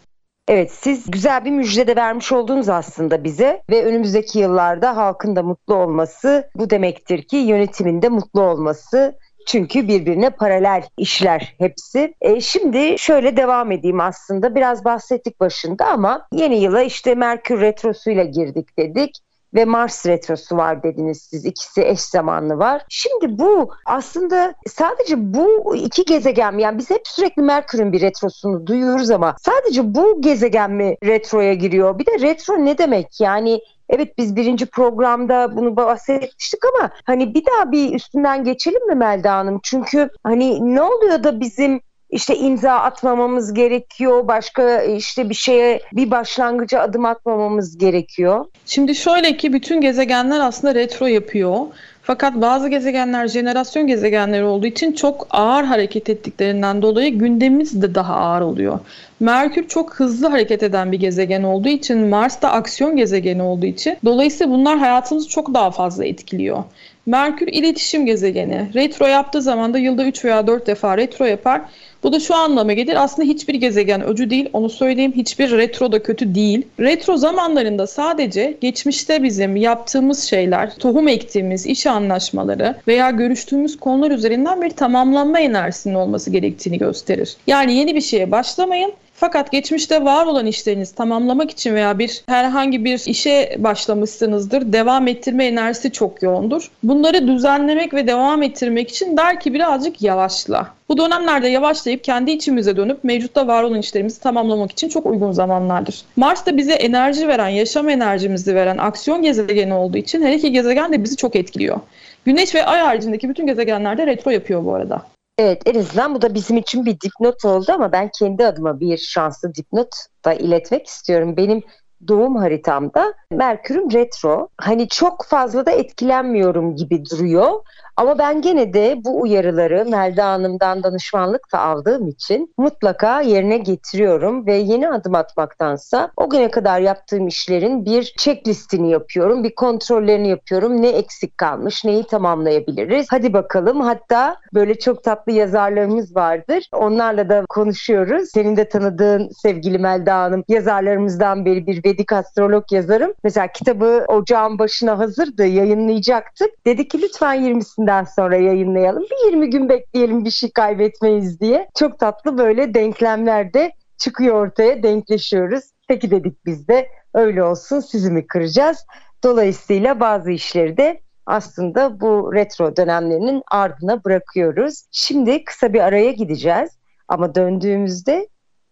Evet 0.50 0.72
siz 0.72 1.10
güzel 1.10 1.44
bir 1.44 1.50
müjde 1.50 1.86
de 1.86 1.96
vermiş 1.96 2.32
oldunuz 2.32 2.68
aslında 2.68 3.24
bize 3.24 3.62
ve 3.70 3.84
önümüzdeki 3.84 4.38
yıllarda 4.38 4.96
halkın 4.96 5.36
da 5.36 5.42
mutlu 5.42 5.74
olması 5.74 6.50
bu 6.56 6.70
demektir 6.70 7.22
ki 7.22 7.36
yönetimin 7.36 8.02
de 8.02 8.08
mutlu 8.08 8.40
olması 8.40 9.18
çünkü 9.46 9.88
birbirine 9.88 10.30
paralel 10.30 10.82
işler 10.96 11.54
hepsi. 11.58 12.14
E 12.20 12.40
şimdi 12.40 12.98
şöyle 12.98 13.36
devam 13.36 13.72
edeyim 13.72 14.00
aslında. 14.00 14.54
Biraz 14.54 14.84
bahsettik 14.84 15.40
başında 15.40 15.86
ama 15.86 16.26
yeni 16.32 16.62
yıla 16.62 16.82
işte 16.82 17.14
Merkür 17.14 17.60
Retrosu'yla 17.60 18.24
girdik 18.24 18.78
dedik 18.78 19.18
ve 19.54 19.64
Mars 19.64 20.06
retrosu 20.06 20.56
var 20.56 20.82
dediniz 20.82 21.28
siz. 21.30 21.44
İkisi 21.44 21.82
eş 21.82 22.00
zamanlı 22.00 22.58
var. 22.58 22.82
Şimdi 22.88 23.38
bu 23.38 23.70
aslında 23.86 24.54
sadece 24.68 25.34
bu 25.34 25.76
iki 25.76 26.04
gezegen 26.04 26.54
mi? 26.54 26.62
Yani 26.62 26.78
biz 26.78 26.90
hep 26.90 27.08
sürekli 27.08 27.42
Merkür'ün 27.42 27.92
bir 27.92 28.00
retrosunu 28.00 28.66
duyuyoruz 28.66 29.10
ama 29.10 29.36
sadece 29.38 29.94
bu 29.94 30.22
gezegen 30.22 30.70
mi 30.70 30.96
retroya 31.04 31.54
giriyor? 31.54 31.98
Bir 31.98 32.06
de 32.06 32.20
retro 32.20 32.64
ne 32.64 32.78
demek? 32.78 33.20
Yani 33.20 33.60
Evet 33.92 34.18
biz 34.18 34.36
birinci 34.36 34.66
programda 34.66 35.56
bunu 35.56 35.76
bahsetmiştik 35.76 36.60
ama 36.64 36.90
hani 37.04 37.34
bir 37.34 37.46
daha 37.46 37.72
bir 37.72 37.94
üstünden 37.94 38.44
geçelim 38.44 38.88
mi 38.88 38.94
Melda 38.94 39.32
Hanım? 39.32 39.60
Çünkü 39.62 40.10
hani 40.22 40.74
ne 40.74 40.82
oluyor 40.82 41.24
da 41.24 41.40
bizim 41.40 41.80
işte 42.12 42.36
imza 42.36 42.72
atmamamız 42.72 43.54
gerekiyor. 43.54 44.28
Başka 44.28 44.82
işte 44.82 45.28
bir 45.28 45.34
şeye 45.34 45.80
bir 45.92 46.10
başlangıca 46.10 46.80
adım 46.80 47.04
atmamamız 47.04 47.78
gerekiyor. 47.78 48.44
Şimdi 48.66 48.94
şöyle 48.94 49.36
ki 49.36 49.52
bütün 49.52 49.80
gezegenler 49.80 50.40
aslında 50.40 50.74
retro 50.74 51.06
yapıyor. 51.06 51.66
Fakat 52.02 52.34
bazı 52.34 52.68
gezegenler 52.68 53.28
jenerasyon 53.28 53.86
gezegenleri 53.86 54.44
olduğu 54.44 54.66
için 54.66 54.92
çok 54.92 55.26
ağır 55.30 55.64
hareket 55.64 56.10
ettiklerinden 56.10 56.82
dolayı 56.82 57.18
gündemimiz 57.18 57.82
de 57.82 57.94
daha 57.94 58.14
ağır 58.14 58.40
oluyor. 58.40 58.78
Merkür 59.20 59.68
çok 59.68 59.94
hızlı 59.94 60.28
hareket 60.28 60.62
eden 60.62 60.92
bir 60.92 61.00
gezegen 61.00 61.42
olduğu 61.42 61.68
için 61.68 61.98
Mars 61.98 62.42
da 62.42 62.52
aksiyon 62.52 62.96
gezegeni 62.96 63.42
olduğu 63.42 63.66
için 63.66 63.98
dolayısıyla 64.04 64.52
bunlar 64.52 64.78
hayatımızı 64.78 65.28
çok 65.28 65.54
daha 65.54 65.70
fazla 65.70 66.04
etkiliyor. 66.04 66.64
Merkür 67.06 67.48
iletişim 67.48 68.06
gezegeni. 68.06 68.68
Retro 68.74 69.06
yaptığı 69.06 69.42
zaman 69.42 69.74
da 69.74 69.78
yılda 69.78 70.04
3 70.04 70.24
veya 70.24 70.46
4 70.46 70.66
defa 70.66 70.96
retro 70.96 71.24
yapar. 71.24 71.60
Bu 72.02 72.12
da 72.12 72.20
şu 72.20 72.34
anlama 72.34 72.72
gelir. 72.72 73.02
Aslında 73.02 73.28
hiçbir 73.28 73.54
gezegen 73.54 74.04
öcü 74.04 74.30
değil. 74.30 74.48
Onu 74.52 74.70
söyleyeyim. 74.70 75.12
Hiçbir 75.16 75.50
retro 75.50 75.92
da 75.92 76.02
kötü 76.02 76.34
değil. 76.34 76.66
Retro 76.80 77.16
zamanlarında 77.16 77.86
sadece 77.86 78.56
geçmişte 78.60 79.22
bizim 79.22 79.56
yaptığımız 79.56 80.22
şeyler, 80.22 80.74
tohum 80.74 81.08
ektiğimiz 81.08 81.66
iş 81.66 81.86
anlaşmaları 81.86 82.76
veya 82.88 83.10
görüştüğümüz 83.10 83.76
konular 83.76 84.10
üzerinden 84.10 84.62
bir 84.62 84.70
tamamlanma 84.70 85.40
enerjisinin 85.40 85.94
olması 85.94 86.30
gerektiğini 86.30 86.78
gösterir. 86.78 87.36
Yani 87.46 87.74
yeni 87.74 87.94
bir 87.94 88.00
şeye 88.00 88.30
başlamayın. 88.30 88.92
Fakat 89.20 89.52
geçmişte 89.52 90.04
var 90.04 90.26
olan 90.26 90.46
işlerinizi 90.46 90.94
tamamlamak 90.94 91.50
için 91.50 91.74
veya 91.74 91.98
bir 91.98 92.22
herhangi 92.26 92.84
bir 92.84 93.02
işe 93.06 93.56
başlamışsınızdır. 93.58 94.72
Devam 94.72 95.08
ettirme 95.08 95.46
enerjisi 95.46 95.92
çok 95.92 96.22
yoğundur. 96.22 96.70
Bunları 96.82 97.28
düzenlemek 97.28 97.94
ve 97.94 98.06
devam 98.06 98.42
ettirmek 98.42 98.90
için 98.90 99.16
der 99.16 99.40
ki 99.40 99.54
birazcık 99.54 100.02
yavaşla. 100.02 100.66
Bu 100.88 100.98
dönemlerde 100.98 101.48
yavaşlayıp 101.48 102.04
kendi 102.04 102.30
içimize 102.30 102.76
dönüp 102.76 103.04
mevcutta 103.04 103.46
var 103.46 103.62
olan 103.62 103.78
işlerimizi 103.78 104.20
tamamlamak 104.20 104.72
için 104.72 104.88
çok 104.88 105.06
uygun 105.06 105.32
zamanlardır. 105.32 106.02
Mars 106.16 106.46
da 106.46 106.56
bize 106.56 106.72
enerji 106.72 107.28
veren, 107.28 107.48
yaşam 107.48 107.88
enerjimizi 107.88 108.54
veren 108.54 108.78
aksiyon 108.78 109.22
gezegeni 109.22 109.74
olduğu 109.74 109.98
için 109.98 110.22
her 110.22 110.32
iki 110.32 110.52
gezegen 110.52 110.92
de 110.92 111.04
bizi 111.04 111.16
çok 111.16 111.36
etkiliyor. 111.36 111.80
Güneş 112.24 112.54
ve 112.54 112.66
Ay 112.66 112.80
haricindeki 112.80 113.28
bütün 113.28 113.46
gezegenlerde 113.46 114.06
retro 114.06 114.30
yapıyor 114.30 114.64
bu 114.64 114.74
arada. 114.74 115.02
Evet 115.40 115.62
en 115.66 115.80
azından 115.80 116.14
bu 116.14 116.22
da 116.22 116.34
bizim 116.34 116.56
için 116.56 116.86
bir 116.86 117.00
dipnot 117.00 117.44
oldu 117.44 117.72
ama 117.72 117.92
ben 117.92 118.10
kendi 118.18 118.46
adıma 118.46 118.80
bir 118.80 118.96
şanslı 118.96 119.54
dipnot 119.54 119.88
da 120.24 120.32
iletmek 120.34 120.86
istiyorum. 120.86 121.36
Benim 121.36 121.62
doğum 122.08 122.36
haritamda 122.36 123.14
Merkür'üm 123.32 123.92
retro. 123.92 124.48
Hani 124.56 124.88
çok 124.88 125.24
fazla 125.24 125.66
da 125.66 125.70
etkilenmiyorum 125.70 126.76
gibi 126.76 127.04
duruyor. 127.10 127.52
Ama 128.00 128.18
ben 128.18 128.42
gene 128.42 128.72
de 128.72 129.00
bu 129.04 129.20
uyarıları 129.20 129.84
Melda 129.84 130.26
Hanım'dan 130.26 130.82
danışmanlık 130.82 131.52
da 131.52 131.58
aldığım 131.58 132.08
için 132.08 132.54
mutlaka 132.58 133.20
yerine 133.20 133.58
getiriyorum 133.58 134.46
ve 134.46 134.54
yeni 134.54 134.88
adım 134.90 135.14
atmaktansa 135.14 136.10
o 136.16 136.30
güne 136.30 136.50
kadar 136.50 136.80
yaptığım 136.80 137.28
işlerin 137.28 137.84
bir 137.84 138.14
checklistini 138.18 138.90
yapıyorum, 138.90 139.44
bir 139.44 139.54
kontrollerini 139.54 140.28
yapıyorum. 140.28 140.82
Ne 140.82 140.88
eksik 140.88 141.38
kalmış, 141.38 141.84
neyi 141.84 142.04
tamamlayabiliriz? 142.04 143.06
Hadi 143.10 143.32
bakalım. 143.32 143.80
Hatta 143.80 144.36
böyle 144.54 144.78
çok 144.78 145.04
tatlı 145.04 145.32
yazarlarımız 145.32 146.16
vardır. 146.16 146.68
Onlarla 146.72 147.28
da 147.28 147.44
konuşuyoruz. 147.48 148.28
Senin 148.34 148.56
de 148.56 148.68
tanıdığın 148.68 149.28
sevgili 149.42 149.78
Melda 149.78 150.14
Hanım 150.14 150.44
yazarlarımızdan 150.48 151.44
beri 151.44 151.66
bir 151.66 151.84
Vedik 151.84 152.12
astrolog 152.12 152.64
yazarım. 152.72 153.12
Mesela 153.24 153.46
kitabı 153.46 154.04
ocağın 154.08 154.58
başına 154.58 154.98
hazırdı, 154.98 155.46
yayınlayacaktık. 155.46 156.50
Dedi 156.66 156.88
ki 156.88 157.02
lütfen 157.02 157.36
20'sinde 157.36 157.89
günden 157.90 158.04
sonra 158.04 158.36
yayınlayalım. 158.36 159.02
Bir 159.02 159.32
20 159.32 159.50
gün 159.50 159.68
bekleyelim 159.68 160.24
bir 160.24 160.30
şey 160.30 160.50
kaybetmeyiz 160.50 161.40
diye. 161.40 161.68
Çok 161.78 161.98
tatlı 161.98 162.38
böyle 162.38 162.74
denklemler 162.74 163.54
de 163.54 163.72
çıkıyor 163.98 164.46
ortaya 164.46 164.82
denkleşiyoruz. 164.82 165.64
Peki 165.88 166.10
dedik 166.10 166.46
biz 166.46 166.68
de 166.68 166.88
öyle 167.14 167.42
olsun 167.44 167.80
sizi 167.80 168.12
mi 168.12 168.26
kıracağız? 168.26 168.86
Dolayısıyla 169.24 170.00
bazı 170.00 170.30
işleri 170.30 170.76
de 170.76 171.00
aslında 171.26 172.00
bu 172.00 172.34
retro 172.34 172.76
dönemlerinin 172.76 173.42
ardına 173.50 174.04
bırakıyoruz. 174.04 174.82
Şimdi 174.92 175.44
kısa 175.44 175.72
bir 175.72 175.80
araya 175.80 176.12
gideceğiz 176.12 176.70
ama 177.08 177.34
döndüğümüzde 177.34 178.28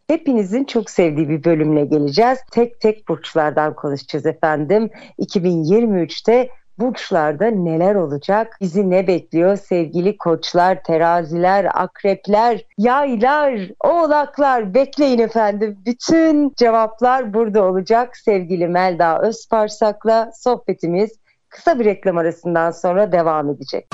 hepinizin 0.06 0.64
çok 0.64 0.90
sevdiği 0.90 1.28
bir 1.28 1.44
bölümle 1.44 1.84
geleceğiz. 1.84 2.38
Tek 2.50 2.80
tek 2.80 3.08
burçlardan 3.08 3.75
konuşacağız 3.75 4.26
efendim. 4.26 4.90
2023'te 5.18 6.48
burçlarda 6.78 7.47
neler 7.47 7.94
olacak? 7.94 8.56
Bizi 8.61 8.90
ne 8.90 9.06
bekliyor 9.06 9.56
sevgili 9.56 10.18
koçlar, 10.18 10.82
teraziler, 10.82 11.66
akrepler, 11.75 12.64
yaylar, 12.78 13.61
oğlaklar 13.85 14.75
bekleyin 14.75 15.18
efendim. 15.18 15.78
Bütün 15.87 16.52
cevaplar 16.56 17.35
burada 17.35 17.64
olacak. 17.64 18.16
Sevgili 18.16 18.68
Melda 18.68 19.23
Özparsak'la 19.23 20.30
sohbetimiz 20.35 21.11
kısa 21.49 21.78
bir 21.78 21.85
reklam 21.85 22.18
arasından 22.18 22.70
sonra 22.70 23.12
devam 23.12 23.50
edecek. 23.50 23.87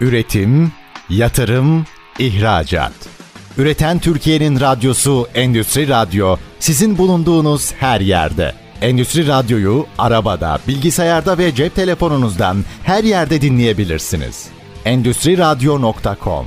Üretim, 0.00 0.72
yatırım, 1.08 1.84
ihracat. 2.18 2.92
Üreten 3.58 3.98
Türkiye'nin 3.98 4.60
radyosu 4.60 5.26
Endüstri 5.34 5.88
Radyo 5.88 6.36
sizin 6.58 6.98
bulunduğunuz 6.98 7.72
her 7.72 8.00
yerde. 8.00 8.61
Endüstri 8.82 9.28
Radyo'yu 9.28 9.86
arabada, 9.98 10.58
bilgisayarda 10.68 11.38
ve 11.38 11.54
cep 11.54 11.74
telefonunuzdan 11.74 12.56
her 12.84 13.04
yerde 13.04 13.40
dinleyebilirsiniz. 13.40 14.48
Endüstri 14.84 15.38
Radyo.com 15.38 16.46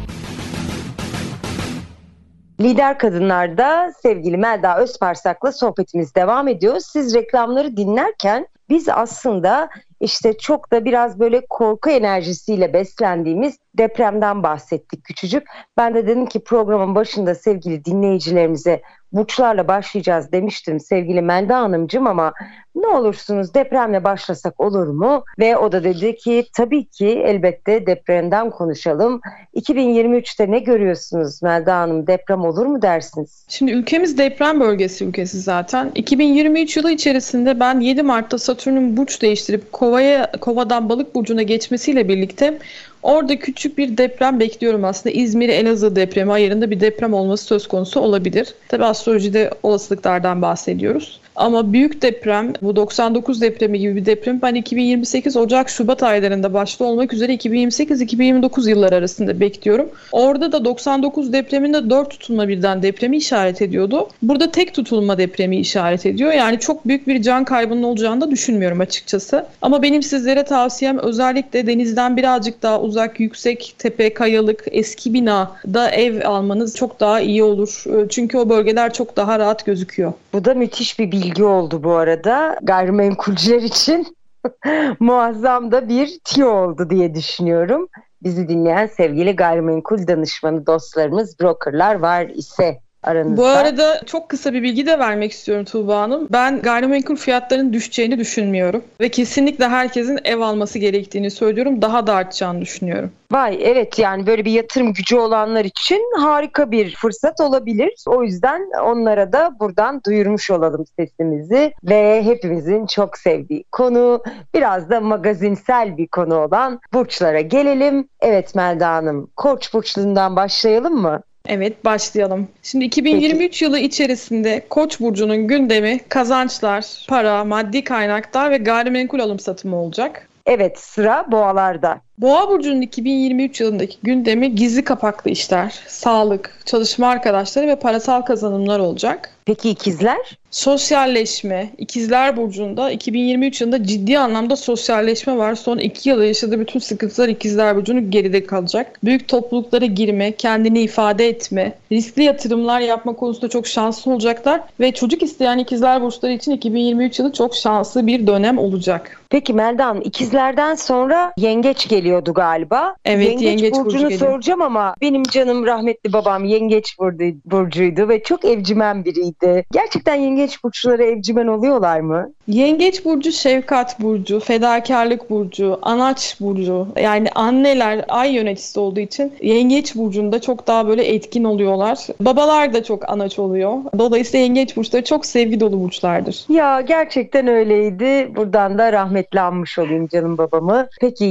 Lider 2.61 2.97
Kadınlar'da 2.97 3.93
sevgili 4.01 4.37
Melda 4.37 4.77
Özparsak'la 4.77 5.51
sohbetimiz 5.51 6.15
devam 6.15 6.47
ediyor. 6.47 6.79
Siz 6.79 7.15
reklamları 7.15 7.77
dinlerken 7.77 8.47
biz 8.69 8.89
aslında 8.89 9.69
işte 10.05 10.37
çok 10.37 10.71
da 10.71 10.85
biraz 10.85 11.19
böyle 11.19 11.45
korku 11.49 11.89
enerjisiyle 11.89 12.73
beslendiğimiz 12.73 13.57
depremden 13.77 14.43
bahsettik 14.43 15.03
küçücük. 15.03 15.43
Ben 15.77 15.93
de 15.93 16.07
dedim 16.07 16.25
ki 16.25 16.43
programın 16.43 16.95
başında 16.95 17.35
sevgili 17.35 17.85
dinleyicilerimize 17.85 18.81
burçlarla 19.11 19.67
başlayacağız 19.67 20.31
demiştim 20.31 20.79
sevgili 20.79 21.21
Melda 21.21 21.57
Hanımcığım 21.57 22.07
ama 22.07 22.33
ne 22.75 22.87
olursunuz 22.87 23.53
depremle 23.53 24.03
başlasak 24.03 24.59
olur 24.59 24.87
mu? 24.87 25.23
Ve 25.39 25.57
o 25.57 25.71
da 25.71 25.83
dedi 25.83 26.15
ki 26.15 26.45
tabii 26.53 26.85
ki 26.85 27.07
elbette 27.07 27.85
depremden 27.85 28.49
konuşalım. 28.49 29.21
2023'te 29.55 30.51
ne 30.51 30.59
görüyorsunuz 30.59 31.43
Melda 31.43 31.77
Hanım 31.77 32.07
deprem 32.07 32.45
olur 32.45 32.65
mu 32.65 32.81
dersiniz? 32.81 33.45
Şimdi 33.47 33.71
ülkemiz 33.71 34.17
deprem 34.17 34.59
bölgesi 34.59 35.05
ülkesi 35.05 35.39
zaten. 35.39 35.91
2023 35.95 36.77
yılı 36.77 36.91
içerisinde 36.91 37.59
ben 37.59 37.79
7 37.79 38.03
Mart'ta 38.03 38.37
Satürn'ün 38.37 38.97
burç 38.97 39.21
değiştirip 39.21 39.71
Kova'ya 39.95 40.31
Kova'dan 40.41 40.89
Balık 40.89 41.15
burcuna 41.15 41.41
geçmesiyle 41.41 42.07
birlikte 42.07 42.59
Orada 43.05 43.39
küçük 43.39 43.77
bir 43.77 43.97
deprem 43.97 44.39
bekliyorum 44.39 44.85
aslında. 44.85 45.15
İzmir 45.15 45.49
Elazığ 45.49 45.95
depremi 45.95 46.31
ayarında 46.31 46.71
bir 46.71 46.79
deprem 46.79 47.13
olması 47.13 47.45
söz 47.45 47.67
konusu 47.67 47.99
olabilir. 47.99 48.53
Tabi 48.67 48.85
astrolojide 48.85 49.51
olasılıklardan 49.63 50.41
bahsediyoruz. 50.41 51.19
Ama 51.35 51.73
büyük 51.73 52.01
deprem, 52.01 52.53
bu 52.61 52.75
99 52.75 53.41
depremi 53.41 53.79
gibi 53.79 53.95
bir 53.95 54.05
deprem 54.05 54.41
ben 54.41 54.55
2028 54.55 55.37
Ocak 55.37 55.69
Şubat 55.69 56.03
aylarında 56.03 56.53
başta 56.53 56.85
olmak 56.85 57.13
üzere 57.13 57.35
2028-2029 57.35 58.69
yıllar 58.69 58.93
arasında 58.93 59.39
bekliyorum. 59.39 59.89
Orada 60.11 60.51
da 60.51 60.65
99 60.65 61.33
depreminde 61.33 61.89
4 61.89 62.09
tutulma 62.09 62.47
birden 62.47 62.83
depremi 62.83 63.17
işaret 63.17 63.61
ediyordu. 63.61 64.09
Burada 64.21 64.51
tek 64.51 64.73
tutulma 64.73 65.17
depremi 65.17 65.57
işaret 65.57 66.05
ediyor. 66.05 66.31
Yani 66.31 66.59
çok 66.59 66.87
büyük 66.87 67.07
bir 67.07 67.21
can 67.21 67.45
kaybının 67.45 67.83
olacağını 67.83 68.21
da 68.21 68.31
düşünmüyorum 68.31 68.79
açıkçası. 68.79 69.45
Ama 69.61 69.81
benim 69.81 70.03
sizlere 70.03 70.43
tavsiyem 70.43 70.97
özellikle 70.97 71.67
denizden 71.67 72.17
birazcık 72.17 72.63
daha 72.63 72.81
uzak, 72.81 72.94
yüksek, 73.19 73.75
tepe, 73.77 74.13
kayalık, 74.13 74.63
eski 74.71 75.13
bina 75.13 75.51
da 75.73 75.89
ev 75.89 76.25
almanız 76.25 76.75
çok 76.75 76.99
daha 76.99 77.19
iyi 77.19 77.43
olur. 77.43 77.83
Çünkü 78.09 78.37
o 78.37 78.49
bölgeler 78.49 78.93
çok 78.93 79.17
daha 79.17 79.39
rahat 79.39 79.65
gözüküyor. 79.65 80.13
Bu 80.33 80.45
da 80.45 80.53
müthiş 80.53 80.99
bir 80.99 81.11
bilgi 81.11 81.43
oldu 81.43 81.83
bu 81.83 81.93
arada. 81.93 82.59
Gayrimenkulciler 82.63 83.61
için 83.61 84.17
muazzam 84.99 85.71
da 85.71 85.89
bir 85.89 86.19
tiyo 86.23 86.49
oldu 86.49 86.89
diye 86.89 87.15
düşünüyorum. 87.15 87.87
Bizi 88.23 88.47
dinleyen 88.47 88.87
sevgili 88.87 89.35
gayrimenkul 89.35 90.07
danışmanı 90.07 90.65
dostlarımız, 90.65 91.39
brokerlar 91.39 91.95
var 91.95 92.25
ise 92.25 92.79
aranızda. 93.05 93.37
Bu 93.37 93.45
arada 93.45 94.01
çok 94.05 94.29
kısa 94.29 94.53
bir 94.53 94.63
bilgi 94.63 94.87
de 94.87 94.99
vermek 94.99 95.31
istiyorum 95.31 95.65
Tuğba 95.65 96.01
Hanım. 96.01 96.27
Ben 96.31 96.61
gayrimenkul 96.61 97.15
fiyatlarının 97.15 97.73
düşeceğini 97.73 98.19
düşünmüyorum. 98.19 98.83
Ve 99.01 99.09
kesinlikle 99.09 99.67
herkesin 99.67 100.19
ev 100.23 100.39
alması 100.39 100.79
gerektiğini 100.79 101.31
söylüyorum. 101.31 101.81
Daha 101.81 102.07
da 102.07 102.13
artacağını 102.13 102.61
düşünüyorum. 102.61 103.11
Vay 103.31 103.59
evet 103.61 103.99
yani 103.99 104.27
böyle 104.27 104.45
bir 104.45 104.51
yatırım 104.51 104.93
gücü 104.93 105.15
olanlar 105.15 105.65
için 105.65 106.03
harika 106.17 106.71
bir 106.71 106.95
fırsat 106.95 107.39
olabilir. 107.41 107.93
O 108.07 108.23
yüzden 108.23 108.61
onlara 108.83 109.33
da 109.33 109.59
buradan 109.59 110.01
duyurmuş 110.05 110.51
olalım 110.51 110.85
sesimizi 110.99 111.73
ve 111.83 112.23
hepimizin 112.23 112.85
çok 112.85 113.17
sevdiği 113.17 113.63
konu 113.71 114.23
biraz 114.53 114.89
da 114.89 115.01
magazinsel 115.01 115.97
bir 115.97 116.07
konu 116.07 116.35
olan 116.35 116.79
burçlara 116.93 117.41
gelelim. 117.41 118.09
Evet 118.19 118.55
Melda 118.55 118.89
Hanım 118.89 119.29
Koç 119.35 119.73
burçluğundan 119.73 120.35
başlayalım 120.35 121.01
mı? 121.01 121.21
Evet 121.47 121.85
başlayalım. 121.85 122.47
Şimdi 122.63 122.85
2023 122.85 123.39
Peki. 123.39 123.63
yılı 123.63 123.79
içerisinde 123.79 124.65
Koç 124.69 124.99
burcunun 124.99 125.47
gündemi 125.47 125.99
kazançlar, 126.09 127.05
para, 127.09 127.43
maddi 127.43 127.83
kaynaklar 127.83 128.51
ve 128.51 128.57
gayrimenkul 128.57 129.19
alım 129.19 129.39
satımı 129.39 129.75
olacak. 129.75 130.29
Evet 130.45 130.79
sıra 130.79 131.31
boğalarda. 131.31 132.04
Boğa 132.17 132.49
burcunun 132.49 132.81
2023 132.81 133.61
yılındaki 133.61 133.97
gündemi 134.03 134.55
gizli 134.55 134.83
kapaklı 134.83 135.31
işler, 135.31 135.79
sağlık, 135.87 136.59
çalışma 136.65 137.07
arkadaşları 137.07 137.67
ve 137.67 137.75
parasal 137.75 138.21
kazanımlar 138.21 138.79
olacak. 138.79 139.29
Peki 139.45 139.69
ikizler? 139.69 140.37
Sosyalleşme, 140.51 141.69
ikizler 141.77 142.37
burcunda 142.37 142.91
2023 142.91 143.61
yılında 143.61 143.83
ciddi 143.83 144.19
anlamda 144.19 144.55
sosyalleşme 144.55 145.37
var. 145.37 145.55
Son 145.55 145.77
iki 145.77 146.09
yılda 146.09 146.25
yaşadığı 146.25 146.59
bütün 146.59 146.79
sıkıntılar 146.79 147.27
ikizler 147.27 147.75
burcunun 147.75 148.11
geride 148.11 148.45
kalacak. 148.45 148.99
Büyük 149.03 149.27
topluluklara 149.27 149.85
girme, 149.85 150.31
kendini 150.31 150.81
ifade 150.81 151.27
etme, 151.27 151.73
riskli 151.91 152.23
yatırımlar 152.23 152.79
yapma 152.79 153.13
konusunda 153.13 153.49
çok 153.49 153.67
şanslı 153.67 154.11
olacaklar. 154.11 154.61
Ve 154.79 154.91
çocuk 154.91 155.23
isteyen 155.23 155.57
ikizler 155.57 156.01
burçları 156.01 156.33
için 156.33 156.51
2023 156.51 157.19
yılı 157.19 157.33
çok 157.33 157.55
şanslı 157.55 158.07
bir 158.07 158.27
dönem 158.27 158.57
olacak. 158.57 159.21
Peki 159.29 159.53
Melda 159.53 159.85
Hanım 159.85 160.01
ikizlerden 160.01 160.75
sonra 160.75 161.33
yengeç 161.37 161.87
geliyordu 162.05 162.33
galiba. 162.33 162.95
Evet 163.05 163.27
yengeç, 163.27 163.43
yengeç 163.43 163.73
burcunu 163.73 164.03
burcu 164.03 164.17
soracağım 164.17 164.61
ama 164.61 164.95
benim 165.01 165.23
canım 165.23 165.65
rahmetli 165.65 166.13
babam 166.13 166.45
yengeç 166.45 166.99
burcuydu 167.45 168.09
ve 168.09 168.23
çok 168.23 168.45
evcimen 168.45 169.05
biriydi. 169.05 169.65
Gerçekten 169.71 170.15
yengeç 170.15 170.63
burçları 170.63 171.03
evcimen 171.03 171.47
oluyorlar 171.47 171.99
mı? 171.99 172.31
Yengeç 172.47 173.05
burcu 173.05 173.31
şefkat 173.31 174.01
burcu, 174.01 174.39
fedakarlık 174.39 175.29
burcu, 175.29 175.79
anaç 175.81 176.37
burcu. 176.41 176.87
Yani 177.01 177.29
anneler 177.35 178.05
ay 178.07 178.33
yöneticisi 178.33 178.79
olduğu 178.79 178.99
için 178.99 179.33
yengeç 179.41 179.95
burcunda 179.95 180.41
çok 180.41 180.67
daha 180.67 180.87
böyle 180.87 181.03
etkin 181.03 181.43
oluyorlar. 181.43 181.97
Babalar 182.19 182.73
da 182.73 182.83
çok 182.83 183.09
anaç 183.09 183.39
oluyor. 183.39 183.73
Dolayısıyla 183.97 184.43
yengeç 184.43 184.77
burçları 184.77 185.03
çok 185.03 185.25
sevgi 185.25 185.59
dolu 185.59 185.83
burçlardır. 185.83 186.45
Ya 186.49 186.81
gerçekten 186.81 187.47
öyleydi. 187.47 188.31
Buradan 188.35 188.77
da 188.77 188.91
rahmetli 188.93 189.41
anmış 189.41 189.79
olayım 189.79 190.07
canım 190.07 190.37
babamı. 190.37 190.87
Peki 191.01 191.25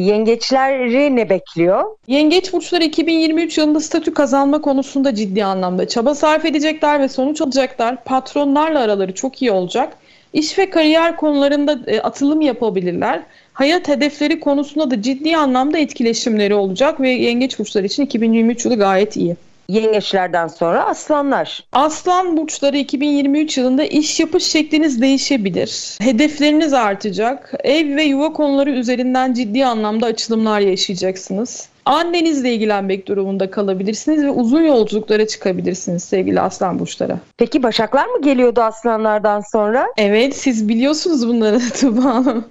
yengeçleri 0.70 1.16
ne 1.16 1.30
bekliyor? 1.30 1.84
Yengeç 2.06 2.52
burçları 2.52 2.84
2023 2.84 3.58
yılında 3.58 3.80
statü 3.80 4.14
kazanma 4.14 4.60
konusunda 4.60 5.14
ciddi 5.14 5.44
anlamda 5.44 5.88
çaba 5.88 6.14
sarf 6.14 6.44
edecekler 6.44 7.00
ve 7.00 7.08
sonuç 7.08 7.40
alacaklar. 7.40 8.04
Patronlarla 8.04 8.80
araları 8.80 9.14
çok 9.14 9.42
iyi 9.42 9.50
olacak. 9.50 9.96
İş 10.32 10.58
ve 10.58 10.70
kariyer 10.70 11.16
konularında 11.16 11.78
e, 11.86 12.00
atılım 12.00 12.40
yapabilirler. 12.40 13.22
Hayat 13.52 13.88
hedefleri 13.88 14.40
konusunda 14.40 14.90
da 14.90 15.02
ciddi 15.02 15.36
anlamda 15.36 15.78
etkileşimleri 15.78 16.54
olacak 16.54 17.00
ve 17.00 17.10
yengeç 17.10 17.58
burçları 17.58 17.86
için 17.86 18.06
2023 18.06 18.64
yılı 18.64 18.76
gayet 18.76 19.16
iyi. 19.16 19.36
Yengeçlerden 19.68 20.46
sonra 20.46 20.84
aslanlar. 20.84 21.64
Aslan 21.72 22.36
burçları 22.36 22.76
2023 22.76 23.58
yılında 23.58 23.84
iş 23.84 24.20
yapış 24.20 24.44
şekliniz 24.44 25.00
değişebilir. 25.00 25.98
Hedefleriniz 26.00 26.72
artacak. 26.72 27.54
Ev 27.64 27.96
ve 27.96 28.02
yuva 28.02 28.32
konuları 28.32 28.70
üzerinden 28.70 29.32
ciddi 29.32 29.66
anlamda 29.66 30.06
açılımlar 30.06 30.60
yaşayacaksınız. 30.60 31.68
Annenizle 31.86 32.52
ilgilenmek 32.52 33.08
durumunda 33.08 33.50
kalabilirsiniz 33.50 34.24
ve 34.24 34.30
uzun 34.30 34.62
yolculuklara 34.62 35.26
çıkabilirsiniz 35.26 36.04
sevgili 36.04 36.40
aslan 36.40 36.78
burçları. 36.78 37.16
Peki 37.38 37.62
başaklar 37.62 38.06
mı 38.06 38.22
geliyordu 38.22 38.60
aslanlardan 38.60 39.40
sonra? 39.52 39.86
Evet 39.96 40.36
siz 40.36 40.68
biliyorsunuz 40.68 41.28
bunları 41.28 41.58
Tuba 41.80 42.04
Hanım. 42.04 42.44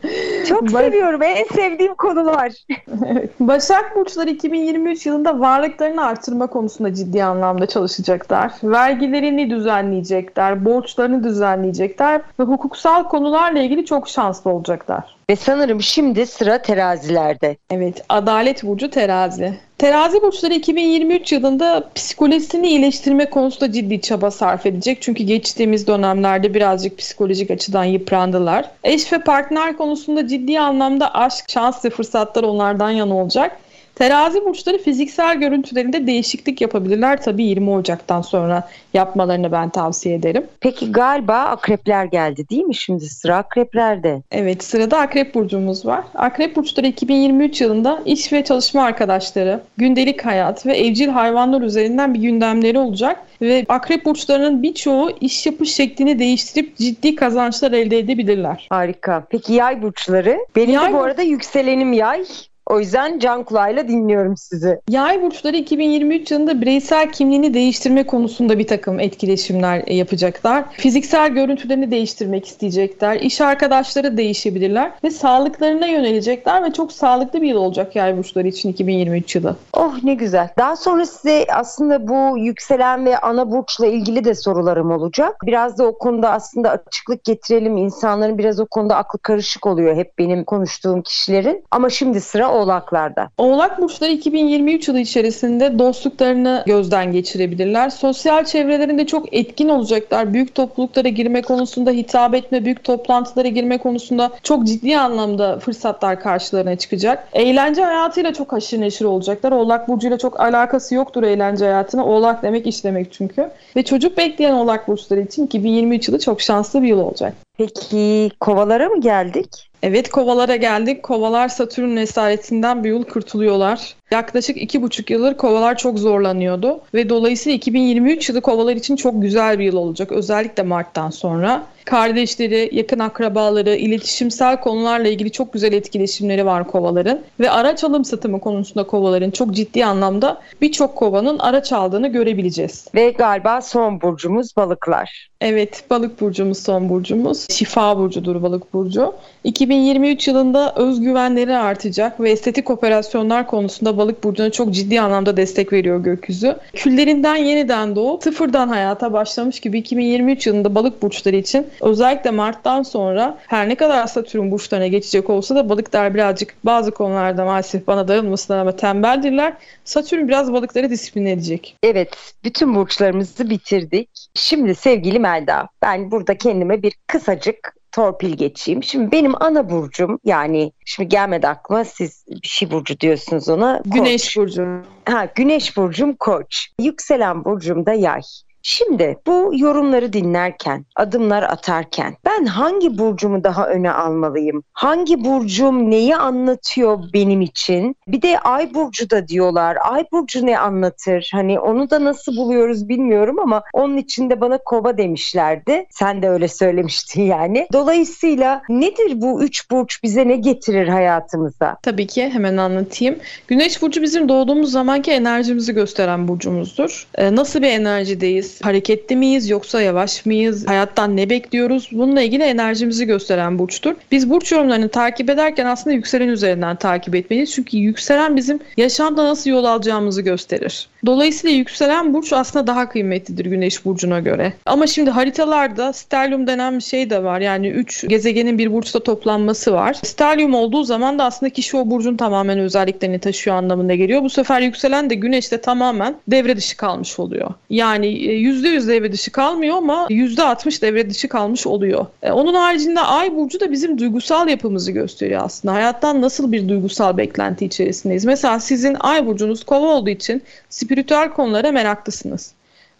Çok 0.49 0.69
seviyorum. 0.69 1.21
En 1.23 1.43
sevdiğim 1.43 1.95
konular. 1.95 2.51
Başak 3.39 3.95
burçları 3.95 4.29
2023 4.29 5.05
yılında 5.05 5.39
varlıklarını 5.39 6.05
artırma 6.05 6.47
konusunda 6.47 6.93
ciddi 6.93 7.23
anlamda 7.23 7.65
çalışacaklar. 7.65 8.51
Vergilerini 8.63 9.49
düzenleyecekler, 9.49 10.65
borçlarını 10.65 11.23
düzenleyecekler 11.23 12.21
ve 12.39 12.43
hukuksal 12.43 13.03
konularla 13.03 13.59
ilgili 13.59 13.85
çok 13.85 14.07
şanslı 14.07 14.51
olacaklar. 14.51 15.15
Ve 15.29 15.35
sanırım 15.35 15.81
şimdi 15.81 16.25
sıra 16.25 16.61
terazilerde. 16.61 17.57
Evet, 17.71 18.05
Adalet 18.09 18.63
Burcu 18.63 18.89
terazi. 18.89 19.53
Terazi 19.77 20.21
burçları 20.21 20.53
2023 20.53 21.31
yılında 21.31 21.89
psikolojisini 21.95 22.67
iyileştirme 22.67 23.29
konusunda 23.29 23.71
ciddi 23.71 24.01
çaba 24.01 24.31
sarf 24.31 24.65
edecek. 24.65 25.01
Çünkü 25.01 25.23
geçtiğimiz 25.23 25.87
dönemlerde 25.87 26.53
birazcık 26.53 26.97
psikolojik 26.97 27.51
açıdan 27.51 27.83
yıprandılar. 27.83 28.71
Eş 28.83 29.13
ve 29.13 29.19
partner 29.19 29.77
konusunda 29.77 30.27
ciddi 30.27 30.59
anlamda 30.59 31.13
aşk, 31.13 31.45
şans 31.49 31.85
ve 31.85 31.89
fırsatlar 31.89 32.43
onlardan 32.43 32.89
yana 32.89 33.15
olacak. 33.15 33.59
Terazi 33.95 34.45
burçları 34.45 34.77
fiziksel 34.77 35.39
görüntülerinde 35.39 36.07
değişiklik 36.07 36.61
yapabilirler. 36.61 37.21
Tabii 37.21 37.43
20 37.43 37.69
Ocak'tan 37.69 38.21
sonra 38.21 38.69
yapmalarını 38.93 39.51
ben 39.51 39.69
tavsiye 39.69 40.15
ederim. 40.15 40.47
Peki 40.59 40.91
galiba 40.91 41.37
akrepler 41.37 42.05
geldi 42.05 42.49
değil 42.49 42.63
mi 42.63 42.75
şimdi 42.75 43.05
sıra 43.05 43.37
akreplerde? 43.37 44.21
Evet 44.31 44.63
sırada 44.63 44.99
akrep 44.99 45.35
burcumuz 45.35 45.85
var. 45.85 46.03
Akrep 46.15 46.55
burçları 46.55 46.87
2023 46.87 47.61
yılında 47.61 48.01
iş 48.05 48.33
ve 48.33 48.43
çalışma 48.43 48.83
arkadaşları, 48.83 49.61
gündelik 49.77 50.25
hayat 50.25 50.65
ve 50.65 50.77
evcil 50.77 51.07
hayvanlar 51.07 51.61
üzerinden 51.61 52.13
bir 52.13 52.19
gündemleri 52.19 52.77
olacak 52.77 53.19
ve 53.41 53.65
akrep 53.69 54.05
burçlarının 54.05 54.63
birçoğu 54.63 55.11
iş 55.21 55.45
yapış 55.45 55.73
şeklini 55.73 56.19
değiştirip 56.19 56.77
ciddi 56.77 57.15
kazançlar 57.15 57.71
elde 57.71 57.99
edebilirler. 57.99 58.67
Harika. 58.69 59.25
Peki 59.29 59.53
yay 59.53 59.81
burçları? 59.81 60.37
Benim 60.55 60.73
yay 60.73 60.89
de 60.89 60.93
bu 60.93 61.03
arada 61.03 61.21
yükselenim 61.21 61.93
yay. 61.93 62.25
O 62.69 62.79
yüzden 62.79 63.19
can 63.19 63.43
kulağıyla 63.43 63.87
dinliyorum 63.87 64.37
sizi. 64.37 64.79
Yay 64.89 65.21
burçları 65.21 65.57
2023 65.57 66.31
yılında 66.31 66.61
bireysel 66.61 67.11
kimliğini 67.11 67.53
değiştirme 67.53 68.05
konusunda 68.05 68.59
bir 68.59 68.67
takım 68.67 68.99
etkileşimler 68.99 69.87
yapacaklar. 69.87 70.65
Fiziksel 70.71 71.29
görüntülerini 71.29 71.91
değiştirmek 71.91 72.47
isteyecekler. 72.47 73.15
İş 73.15 73.41
arkadaşları 73.41 74.17
değişebilirler 74.17 74.91
ve 75.03 75.11
sağlıklarına 75.11 75.87
yönelecekler 75.87 76.63
ve 76.63 76.73
çok 76.73 76.91
sağlıklı 76.91 77.41
bir 77.41 77.47
yıl 77.47 77.57
olacak 77.57 77.95
yay 77.95 78.17
burçları 78.17 78.47
için 78.47 78.69
2023 78.69 79.35
yılı. 79.35 79.55
Oh 79.73 80.03
ne 80.03 80.13
güzel. 80.13 80.49
Daha 80.57 80.75
sonra 80.75 81.05
size 81.05 81.45
aslında 81.53 82.07
bu 82.07 82.37
yükselen 82.37 83.05
ve 83.05 83.17
ana 83.17 83.51
burçla 83.51 83.85
ilgili 83.85 84.23
de 84.23 84.35
sorularım 84.35 84.91
olacak. 84.91 85.35
Biraz 85.45 85.77
da 85.77 85.87
o 85.87 85.97
konuda 85.97 86.31
aslında 86.31 86.69
açıklık 86.69 87.23
getirelim. 87.23 87.77
İnsanların 87.77 88.37
biraz 88.37 88.59
o 88.59 88.65
konuda 88.65 88.95
aklı 88.95 89.19
karışık 89.19 89.65
oluyor 89.65 89.95
hep 89.95 90.17
benim 90.19 90.43
konuştuğum 90.43 91.01
kişilerin. 91.01 91.63
Ama 91.71 91.89
şimdi 91.89 92.21
sıra 92.21 92.52
Oğlaklarda. 92.53 93.29
Oğlak 93.37 93.81
burçları 93.81 94.11
2023 94.11 94.87
yılı 94.87 94.99
içerisinde 94.99 95.79
dostluklarını 95.79 96.63
gözden 96.65 97.11
geçirebilirler. 97.11 97.89
Sosyal 97.89 98.45
çevrelerinde 98.45 99.07
çok 99.07 99.33
etkin 99.33 99.69
olacaklar. 99.69 100.33
Büyük 100.33 100.55
topluluklara 100.55 101.07
girme 101.07 101.41
konusunda, 101.41 101.91
hitap 101.91 102.35
etme, 102.35 102.65
büyük 102.65 102.83
toplantılara 102.83 103.47
girme 103.47 103.77
konusunda 103.77 104.31
çok 104.43 104.67
ciddi 104.67 104.97
anlamda 104.97 105.59
fırsatlar 105.59 106.19
karşılarına 106.19 106.75
çıkacak. 106.75 107.27
Eğlence 107.33 107.83
hayatıyla 107.83 108.33
çok 108.33 108.53
haşır 108.53 108.81
neşir 108.81 109.05
olacaklar. 109.05 109.51
Oğlak 109.51 109.87
burcuyla 109.87 110.17
çok 110.17 110.39
alakası 110.39 110.95
yoktur 110.95 111.23
eğlence 111.23 111.65
hayatına. 111.65 112.05
Oğlak 112.05 112.43
demek 112.43 112.67
iş 112.67 112.83
demek 112.83 113.13
çünkü. 113.13 113.49
Ve 113.75 113.83
çocuk 113.83 114.17
bekleyen 114.17 114.53
oğlak 114.53 114.87
burçları 114.87 115.21
için 115.21 115.45
2023 115.45 116.07
yılı 116.07 116.19
çok 116.19 116.41
şanslı 116.41 116.81
bir 116.81 116.87
yıl 116.87 116.99
olacak. 116.99 117.33
Peki 117.57 118.31
kovalara 118.39 118.89
mı 118.89 119.01
geldik? 119.01 119.69
Evet 119.83 120.09
kovalara 120.09 120.55
geldik. 120.55 121.03
Kovalar 121.03 121.47
Satürn 121.49 121.97
esaretinden 121.97 122.83
bir 122.83 122.89
yıl 122.89 123.03
kurtuluyorlar. 123.03 123.95
Yaklaşık 124.13 124.57
iki 124.57 124.81
buçuk 124.81 125.09
yıldır 125.09 125.37
kovalar 125.37 125.77
çok 125.77 125.99
zorlanıyordu 125.99 126.81
ve 126.93 127.09
dolayısıyla 127.09 127.55
2023 127.55 128.29
yılı 128.29 128.41
kovalar 128.41 128.75
için 128.75 128.95
çok 128.95 129.21
güzel 129.21 129.59
bir 129.59 129.63
yıl 129.63 129.75
olacak. 129.75 130.11
Özellikle 130.11 130.63
Mart'tan 130.63 131.09
sonra. 131.09 131.63
Kardeşleri, 131.85 132.69
yakın 132.71 132.99
akrabaları, 132.99 133.75
iletişimsel 133.75 134.59
konularla 134.59 135.07
ilgili 135.07 135.31
çok 135.31 135.53
güzel 135.53 135.73
etkileşimleri 135.73 136.45
var 136.45 136.67
kovaların. 136.67 137.19
Ve 137.39 137.51
araç 137.51 137.83
alım 137.83 138.05
satımı 138.05 138.39
konusunda 138.39 138.87
kovaların 138.87 139.31
çok 139.31 139.51
ciddi 139.51 139.85
anlamda 139.85 140.41
birçok 140.61 140.95
kovanın 140.95 141.39
araç 141.39 141.73
aldığını 141.73 142.07
görebileceğiz. 142.07 142.87
Ve 142.95 143.09
galiba 143.09 143.61
son 143.61 144.01
burcumuz 144.01 144.57
balıklar. 144.57 145.29
Evet, 145.41 145.83
balık 145.89 146.21
burcumuz 146.21 146.57
son 146.57 146.89
burcumuz. 146.89 147.47
Şifa 147.49 147.97
burcudur 147.97 148.41
balık 148.41 148.73
burcu. 148.73 149.13
2023 149.43 150.27
yılında 150.27 150.73
özgüvenleri 150.75 151.55
artacak 151.55 152.19
ve 152.19 152.31
estetik 152.31 152.69
operasyonlar 152.69 153.47
konusunda 153.47 153.97
balık 153.97 154.23
burcuna 154.23 154.49
çok 154.51 154.73
ciddi 154.73 155.01
anlamda 155.01 155.37
destek 155.37 155.73
veriyor 155.73 156.03
gökyüzü. 156.03 156.55
Küllerinden 156.73 157.35
yeniden 157.35 157.95
doğup 157.95 158.23
sıfırdan 158.23 158.67
hayata 158.67 159.13
başlamış 159.13 159.59
gibi 159.59 159.79
2023 159.79 160.47
yılında 160.47 160.75
balık 160.75 161.01
burçları 161.01 161.35
için 161.35 161.67
özellikle 161.81 162.31
Mart'tan 162.31 162.83
sonra 162.83 163.37
her 163.47 163.69
ne 163.69 163.75
kadar 163.75 164.07
Satürn 164.07 164.51
burçlarına 164.51 164.87
geçecek 164.87 165.29
olsa 165.29 165.55
da 165.55 165.69
balıklar 165.69 166.13
birazcık 166.13 166.55
bazı 166.63 166.91
konularda 166.91 167.45
maalesef 167.45 167.87
bana 167.87 168.07
darılmasınlar 168.07 168.59
ama 168.59 168.75
tembeldirler. 168.75 169.53
Satürn 169.85 170.27
biraz 170.27 170.53
balıkları 170.53 170.89
disiplin 170.89 171.25
edecek. 171.25 171.75
Evet, 171.83 172.33
bütün 172.43 172.75
burçlarımızı 172.75 173.49
bitirdik. 173.49 174.09
Şimdi 174.35 174.75
sevgili 174.75 175.19
Melda, 175.19 175.67
ben 175.81 176.11
burada 176.11 176.37
kendime 176.37 176.83
bir 176.83 176.93
kısacık 177.07 177.82
torpil 177.93 178.33
geçeyim. 178.33 178.83
Şimdi 178.83 179.11
benim 179.11 179.43
ana 179.43 179.69
burcum 179.69 180.19
yani 180.23 180.71
şimdi 180.85 181.09
gelmedi 181.09 181.47
aklıma 181.47 181.85
siz 181.85 182.25
bir 182.27 182.47
şey 182.47 182.71
burcu 182.71 182.99
diyorsunuz 182.99 183.49
ona. 183.49 183.81
Güneş 183.85 184.37
burcu. 184.37 184.81
Ha 185.05 185.27
güneş 185.35 185.77
burcum 185.77 186.15
koç. 186.15 186.67
Yükselen 186.81 187.45
burcum 187.45 187.85
da 187.85 187.93
yay. 187.93 188.21
Şimdi 188.65 189.17
bu 189.27 189.51
yorumları 189.55 190.13
dinlerken, 190.13 190.85
adımlar 190.95 191.43
atarken 191.43 192.15
ben 192.25 192.45
hangi 192.45 192.97
burcumu 192.97 193.43
daha 193.43 193.67
öne 193.67 193.91
almalıyım? 193.91 194.63
Hangi 194.73 195.23
burcum 195.23 195.91
neyi 195.91 196.15
anlatıyor 196.15 196.99
benim 197.13 197.41
için? 197.41 197.95
Bir 198.07 198.21
de 198.21 198.39
ay 198.39 198.73
burcu 198.73 199.09
da 199.09 199.27
diyorlar. 199.27 199.77
Ay 199.83 200.05
burcu 200.11 200.45
ne 200.45 200.59
anlatır? 200.59 201.29
Hani 201.33 201.59
onu 201.59 201.89
da 201.89 202.03
nasıl 202.03 202.37
buluyoruz 202.37 202.89
bilmiyorum 202.89 203.39
ama 203.39 203.63
onun 203.73 203.97
için 203.97 204.29
de 204.29 204.41
bana 204.41 204.57
kova 204.57 204.97
demişlerdi. 204.97 205.85
Sen 205.89 206.21
de 206.21 206.29
öyle 206.29 206.47
söylemiştin 206.47 207.21
yani. 207.21 207.67
Dolayısıyla 207.73 208.61
nedir 208.69 209.21
bu 209.21 209.43
üç 209.43 209.71
burç 209.71 210.03
bize 210.03 210.27
ne 210.27 210.35
getirir 210.35 210.87
hayatımıza? 210.87 211.77
Tabii 211.83 212.07
ki 212.07 212.29
hemen 212.29 212.57
anlatayım. 212.57 213.15
Güneş 213.47 213.81
burcu 213.81 214.01
bizim 214.01 214.29
doğduğumuz 214.29 214.71
zamanki 214.71 215.11
enerjimizi 215.11 215.73
gösteren 215.73 216.27
burcumuzdur. 216.27 217.07
Ee, 217.15 217.35
nasıl 217.35 217.61
bir 217.61 217.69
enerjideyiz? 217.69 218.52
Hareketli 218.61 219.15
miyiz 219.15 219.49
yoksa 219.49 219.81
yavaş 219.81 220.25
mıyız? 220.25 220.67
Hayattan 220.67 221.17
ne 221.17 221.29
bekliyoruz? 221.29 221.89
Bununla 221.91 222.21
ilgili 222.21 222.43
enerjimizi 222.43 223.05
gösteren 223.05 223.59
burçtur. 223.59 223.95
Biz 224.11 224.29
burç 224.29 224.51
yorumlarını 224.51 224.89
takip 224.89 225.29
ederken 225.29 225.65
aslında 225.65 225.95
yükselen 225.95 226.27
üzerinden 226.27 226.75
takip 226.75 227.15
etmeliyiz. 227.15 227.51
Çünkü 227.51 227.77
yükselen 227.77 228.35
bizim 228.35 228.59
yaşamda 228.77 229.25
nasıl 229.25 229.49
yol 229.49 229.63
alacağımızı 229.63 230.21
gösterir. 230.21 230.87
Dolayısıyla 231.05 231.55
yükselen 231.55 232.13
burç 232.13 232.33
aslında 232.33 232.67
daha 232.67 232.89
kıymetlidir 232.89 233.45
güneş 233.45 233.85
burcuna 233.85 234.19
göre. 234.19 234.53
Ama 234.65 234.87
şimdi 234.87 235.09
haritalarda 235.09 235.93
sterlium 235.93 236.47
denen 236.47 236.77
bir 236.77 236.83
şey 236.83 237.09
de 237.09 237.23
var. 237.23 237.39
Yani 237.39 237.67
3 237.67 238.05
gezegenin 238.07 238.57
bir 238.57 238.73
burçta 238.73 239.03
toplanması 239.03 239.73
var. 239.73 239.93
Sterlium 239.93 240.53
olduğu 240.53 240.83
zaman 240.83 241.19
da 241.19 241.23
aslında 241.23 241.49
kişi 241.49 241.77
o 241.77 241.89
burcun 241.89 242.17
tamamen 242.17 242.59
özelliklerini 242.59 243.19
taşıyor 243.19 243.55
anlamına 243.55 243.95
geliyor. 243.95 244.23
Bu 244.23 244.29
sefer 244.29 244.61
yükselen 244.61 245.09
de 245.09 245.15
güneşte 245.15 245.61
tamamen 245.61 246.15
devre 246.27 246.57
dışı 246.57 246.77
kalmış 246.77 247.19
oluyor. 247.19 247.53
Yani 247.69 248.07
%100 248.43 248.85
e, 248.85 248.87
devre 248.87 249.11
dışı 249.11 249.31
kalmıyor 249.31 249.77
ama 249.77 250.07
%60 250.09 250.81
devre 250.81 251.09
dışı 251.09 251.27
kalmış 251.27 251.67
oluyor. 251.67 252.05
E, 252.23 252.31
onun 252.31 252.53
haricinde 252.53 252.99
ay 252.99 253.35
burcu 253.35 253.59
da 253.59 253.71
bizim 253.71 253.97
duygusal 253.97 254.49
yapımızı 254.49 254.91
gösteriyor 254.91 255.41
aslında. 255.43 255.73
Hayattan 255.73 256.21
nasıl 256.21 256.51
bir 256.51 256.69
duygusal 256.69 257.17
beklenti 257.17 257.65
içerisindeyiz. 257.65 258.25
Mesela 258.25 258.59
sizin 258.59 258.97
ay 258.99 259.25
burcunuz 259.25 259.63
kova 259.63 259.87
olduğu 259.87 260.09
için 260.09 260.41
spiritüel 260.69 261.29
konulara 261.29 261.71
meraklısınız 261.71 262.53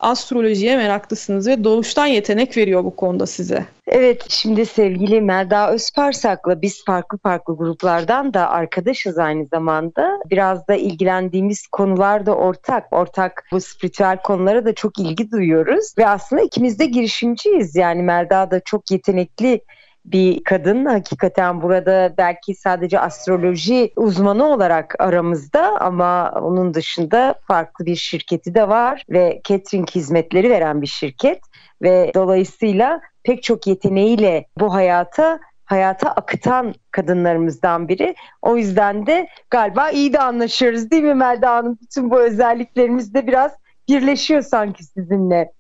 astrolojiye 0.03 0.77
meraklısınız 0.77 1.47
ve 1.47 1.63
doğuştan 1.63 2.05
yetenek 2.05 2.57
veriyor 2.57 2.83
bu 2.83 2.95
konuda 2.95 3.25
size. 3.25 3.65
Evet 3.87 4.25
şimdi 4.29 4.65
sevgili 4.65 5.21
Melda 5.21 5.71
Özparsak'la 5.71 6.61
biz 6.61 6.85
farklı 6.85 7.17
farklı 7.17 7.57
gruplardan 7.57 8.33
da 8.33 8.49
arkadaşız 8.49 9.17
aynı 9.17 9.45
zamanda. 9.45 10.19
Biraz 10.29 10.67
da 10.67 10.75
ilgilendiğimiz 10.75 11.67
konular 11.67 12.25
da 12.25 12.35
ortak. 12.35 12.93
Ortak 12.93 13.43
bu 13.51 13.61
spiritüel 13.61 14.17
konulara 14.21 14.65
da 14.65 14.73
çok 14.73 14.99
ilgi 14.99 15.31
duyuyoruz. 15.31 15.93
Ve 15.97 16.07
aslında 16.07 16.41
ikimiz 16.41 16.79
de 16.79 16.85
girişimciyiz. 16.85 17.75
Yani 17.75 18.03
Melda 18.03 18.51
da 18.51 18.59
çok 18.59 18.91
yetenekli 18.91 19.61
bir 20.05 20.43
kadın. 20.43 20.85
Hakikaten 20.85 21.61
burada 21.61 22.13
belki 22.17 22.55
sadece 22.55 22.99
astroloji 22.99 23.93
uzmanı 23.95 24.45
olarak 24.45 24.95
aramızda 24.99 25.81
ama 25.81 26.31
onun 26.31 26.73
dışında 26.73 27.35
farklı 27.47 27.85
bir 27.85 27.95
şirketi 27.95 28.55
de 28.55 28.67
var 28.67 29.05
ve 29.09 29.41
catering 29.43 29.89
hizmetleri 29.89 30.49
veren 30.49 30.81
bir 30.81 30.87
şirket 30.87 31.41
ve 31.81 32.11
dolayısıyla 32.15 33.01
pek 33.23 33.43
çok 33.43 33.67
yeteneğiyle 33.67 34.45
bu 34.59 34.73
hayata 34.73 35.39
hayata 35.65 36.11
akıtan 36.11 36.73
kadınlarımızdan 36.91 37.87
biri. 37.87 38.15
O 38.41 38.57
yüzden 38.57 39.05
de 39.05 39.27
galiba 39.49 39.89
iyi 39.89 40.13
de 40.13 40.19
anlaşıyoruz 40.19 40.91
değil 40.91 41.03
mi 41.03 41.15
Melda 41.15 41.51
Hanım? 41.51 41.77
Bütün 41.81 42.11
bu 42.11 42.21
özelliklerimiz 42.21 43.13
de 43.13 43.27
biraz 43.27 43.51
birleşiyor 43.89 44.41
sanki 44.41 44.83
sizinle. 44.83 45.51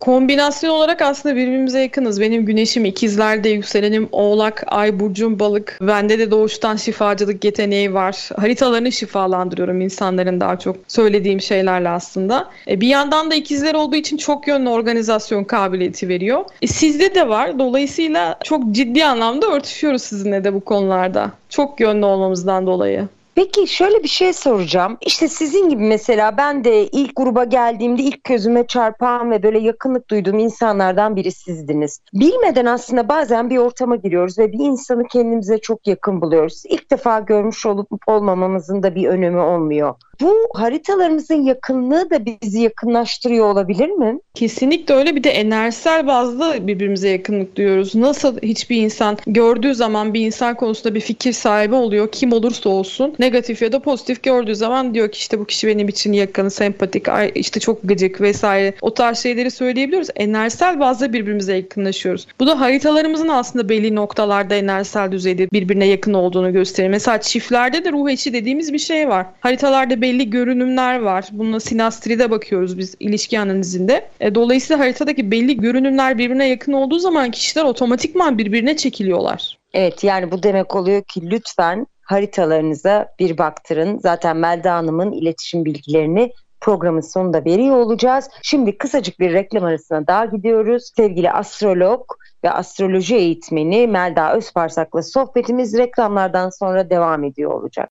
Kombinasyon 0.00 0.70
olarak 0.70 1.02
aslında 1.02 1.36
birbirimize 1.36 1.80
yakınız. 1.80 2.20
Benim 2.20 2.46
güneşim 2.46 2.84
ikizlerde, 2.84 3.48
yükselenim 3.48 4.08
oğlak, 4.12 4.64
ay 4.66 5.00
burcum 5.00 5.38
balık. 5.38 5.78
Bende 5.80 6.18
de 6.18 6.30
doğuştan 6.30 6.76
şifacılık 6.76 7.44
yeteneği 7.44 7.94
var. 7.94 8.28
Haritalarını 8.36 8.92
şifalandırıyorum 8.92 9.80
insanların 9.80 10.40
daha 10.40 10.58
çok 10.58 10.76
söylediğim 10.88 11.40
şeylerle 11.40 11.88
aslında. 11.88 12.50
E, 12.68 12.80
bir 12.80 12.88
yandan 12.88 13.30
da 13.30 13.34
ikizler 13.34 13.74
olduğu 13.74 13.96
için 13.96 14.16
çok 14.16 14.48
yönlü 14.48 14.68
organizasyon 14.68 15.44
kabiliyeti 15.44 16.08
veriyor. 16.08 16.44
E, 16.62 16.66
sizde 16.66 17.14
de 17.14 17.28
var. 17.28 17.58
Dolayısıyla 17.58 18.38
çok 18.44 18.70
ciddi 18.70 19.04
anlamda 19.04 19.46
örtüşüyoruz 19.46 20.02
sizinle 20.02 20.44
de 20.44 20.54
bu 20.54 20.60
konularda. 20.60 21.32
Çok 21.48 21.80
yönlü 21.80 22.04
olmamızdan 22.04 22.66
dolayı. 22.66 23.08
Peki 23.38 23.66
şöyle 23.66 24.02
bir 24.02 24.08
şey 24.08 24.32
soracağım. 24.32 24.98
İşte 25.06 25.28
sizin 25.28 25.68
gibi 25.68 25.82
mesela 25.82 26.36
ben 26.36 26.64
de 26.64 26.86
ilk 26.86 27.16
gruba 27.16 27.44
geldiğimde 27.44 28.02
ilk 28.02 28.24
gözüme 28.24 28.66
çarpan 28.66 29.30
ve 29.30 29.42
böyle 29.42 29.58
yakınlık 29.58 30.10
duyduğum 30.10 30.38
insanlardan 30.38 31.16
biri 31.16 31.32
sizdiniz. 31.32 32.00
Bilmeden 32.14 32.66
aslında 32.66 33.08
bazen 33.08 33.50
bir 33.50 33.56
ortama 33.56 33.96
giriyoruz 33.96 34.38
ve 34.38 34.52
bir 34.52 34.58
insanı 34.58 35.04
kendimize 35.08 35.58
çok 35.58 35.86
yakın 35.86 36.20
buluyoruz. 36.20 36.62
İlk 36.68 36.90
defa 36.90 37.20
görmüş 37.20 37.66
olup 37.66 37.88
olmamamızın 38.06 38.82
da 38.82 38.94
bir 38.94 39.08
önemi 39.08 39.40
olmuyor. 39.40 39.94
Bu 40.20 40.48
haritalarımızın 40.54 41.42
yakınlığı 41.42 42.10
da 42.10 42.26
bizi 42.26 42.60
yakınlaştırıyor 42.60 43.50
olabilir 43.50 43.88
mi? 43.88 44.20
Kesinlikle 44.34 44.94
öyle. 44.94 45.16
Bir 45.16 45.24
de 45.24 45.30
enerjisel 45.30 46.06
bazda 46.06 46.66
birbirimize 46.66 47.08
yakınlık 47.08 47.56
duyuyoruz. 47.56 47.94
Nasıl 47.94 48.38
hiçbir 48.42 48.76
insan 48.76 49.16
gördüğü 49.26 49.74
zaman 49.74 50.14
bir 50.14 50.26
insan 50.26 50.54
konusunda 50.54 50.94
bir 50.94 51.00
fikir 51.00 51.32
sahibi 51.32 51.74
oluyor. 51.74 52.08
Kim 52.12 52.32
olursa 52.32 52.68
olsun. 52.68 53.14
Negatif 53.28 53.62
ya 53.62 53.72
da 53.72 53.78
pozitif 53.78 54.22
gördüğü 54.22 54.54
zaman 54.54 54.94
diyor 54.94 55.12
ki 55.12 55.18
işte 55.18 55.38
bu 55.38 55.44
kişi 55.44 55.66
benim 55.66 55.88
için 55.88 56.12
yakın, 56.12 56.48
sempatik, 56.48 57.06
işte 57.34 57.60
çok 57.60 57.88
gıcık 57.88 58.20
vesaire. 58.20 58.74
O 58.80 58.94
tarz 58.94 59.18
şeyleri 59.18 59.50
söyleyebiliyoruz. 59.50 60.08
Enerjisel 60.16 60.80
bazda 60.80 61.12
birbirimize 61.12 61.56
yakınlaşıyoruz. 61.56 62.26
Bu 62.40 62.46
da 62.46 62.60
haritalarımızın 62.60 63.28
aslında 63.28 63.68
belli 63.68 63.94
noktalarda 63.94 64.54
enerjisel 64.54 65.12
düzeyde 65.12 65.50
birbirine 65.50 65.86
yakın 65.86 66.14
olduğunu 66.14 66.52
gösteriyor. 66.52 66.90
Mesela 66.90 67.20
çiftlerde 67.20 67.84
de 67.84 67.92
ruh 67.92 68.10
eşi 68.10 68.32
dediğimiz 68.32 68.72
bir 68.72 68.78
şey 68.78 69.08
var. 69.08 69.26
Haritalarda 69.40 70.00
belli 70.00 70.30
görünümler 70.30 70.98
var. 70.98 71.24
Bununla 71.32 71.60
sinastride 71.60 72.30
bakıyoruz 72.30 72.78
biz 72.78 72.94
ilişki 73.00 73.40
analizinde. 73.40 74.08
E, 74.20 74.34
dolayısıyla 74.34 74.82
haritadaki 74.82 75.30
belli 75.30 75.56
görünümler 75.56 76.18
birbirine 76.18 76.48
yakın 76.48 76.72
olduğu 76.72 76.98
zaman 76.98 77.30
kişiler 77.30 77.64
otomatikman 77.64 78.38
birbirine 78.38 78.76
çekiliyorlar. 78.76 79.58
Evet 79.74 80.04
yani 80.04 80.30
bu 80.30 80.42
demek 80.42 80.76
oluyor 80.76 81.02
ki 81.02 81.30
lütfen 81.30 81.86
haritalarınıza 82.08 83.14
bir 83.18 83.38
baktırın. 83.38 83.98
Zaten 83.98 84.36
Melda 84.36 84.74
Hanım'ın 84.74 85.12
iletişim 85.12 85.64
bilgilerini 85.64 86.32
programın 86.60 87.00
sonunda 87.00 87.44
veriyor 87.44 87.76
olacağız. 87.76 88.28
Şimdi 88.42 88.78
kısacık 88.78 89.20
bir 89.20 89.32
reklam 89.32 89.64
arasına 89.64 90.06
daha 90.06 90.24
gidiyoruz. 90.24 90.92
Sevgili 90.96 91.30
astrolog 91.30 92.00
ve 92.44 92.50
astroloji 92.50 93.16
eğitmeni 93.16 93.86
Melda 93.86 94.34
Özparsak'la 94.34 95.02
sohbetimiz 95.02 95.78
reklamlardan 95.78 96.50
sonra 96.50 96.90
devam 96.90 97.24
ediyor 97.24 97.50
olacak. 97.50 97.88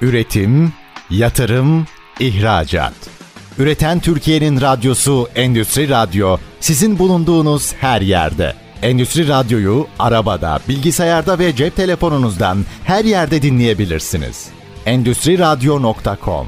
Üretim, 0.00 0.72
yatırım, 1.10 1.86
ihracat. 2.20 2.94
Üreten 3.58 4.00
Türkiye'nin 4.00 4.60
radyosu 4.60 5.28
Endüstri 5.34 5.88
Radyo 5.88 6.36
sizin 6.60 6.98
bulunduğunuz 6.98 7.74
her 7.74 8.00
yerde. 8.00 8.61
Endüstri 8.82 9.28
Radyo'yu 9.28 9.86
arabada, 9.98 10.58
bilgisayarda 10.68 11.38
ve 11.38 11.56
cep 11.56 11.76
telefonunuzdan 11.76 12.58
her 12.84 13.04
yerde 13.04 13.42
dinleyebilirsiniz. 13.42 14.52
Endüstri 14.86 15.38
Radyo.com 15.38 16.46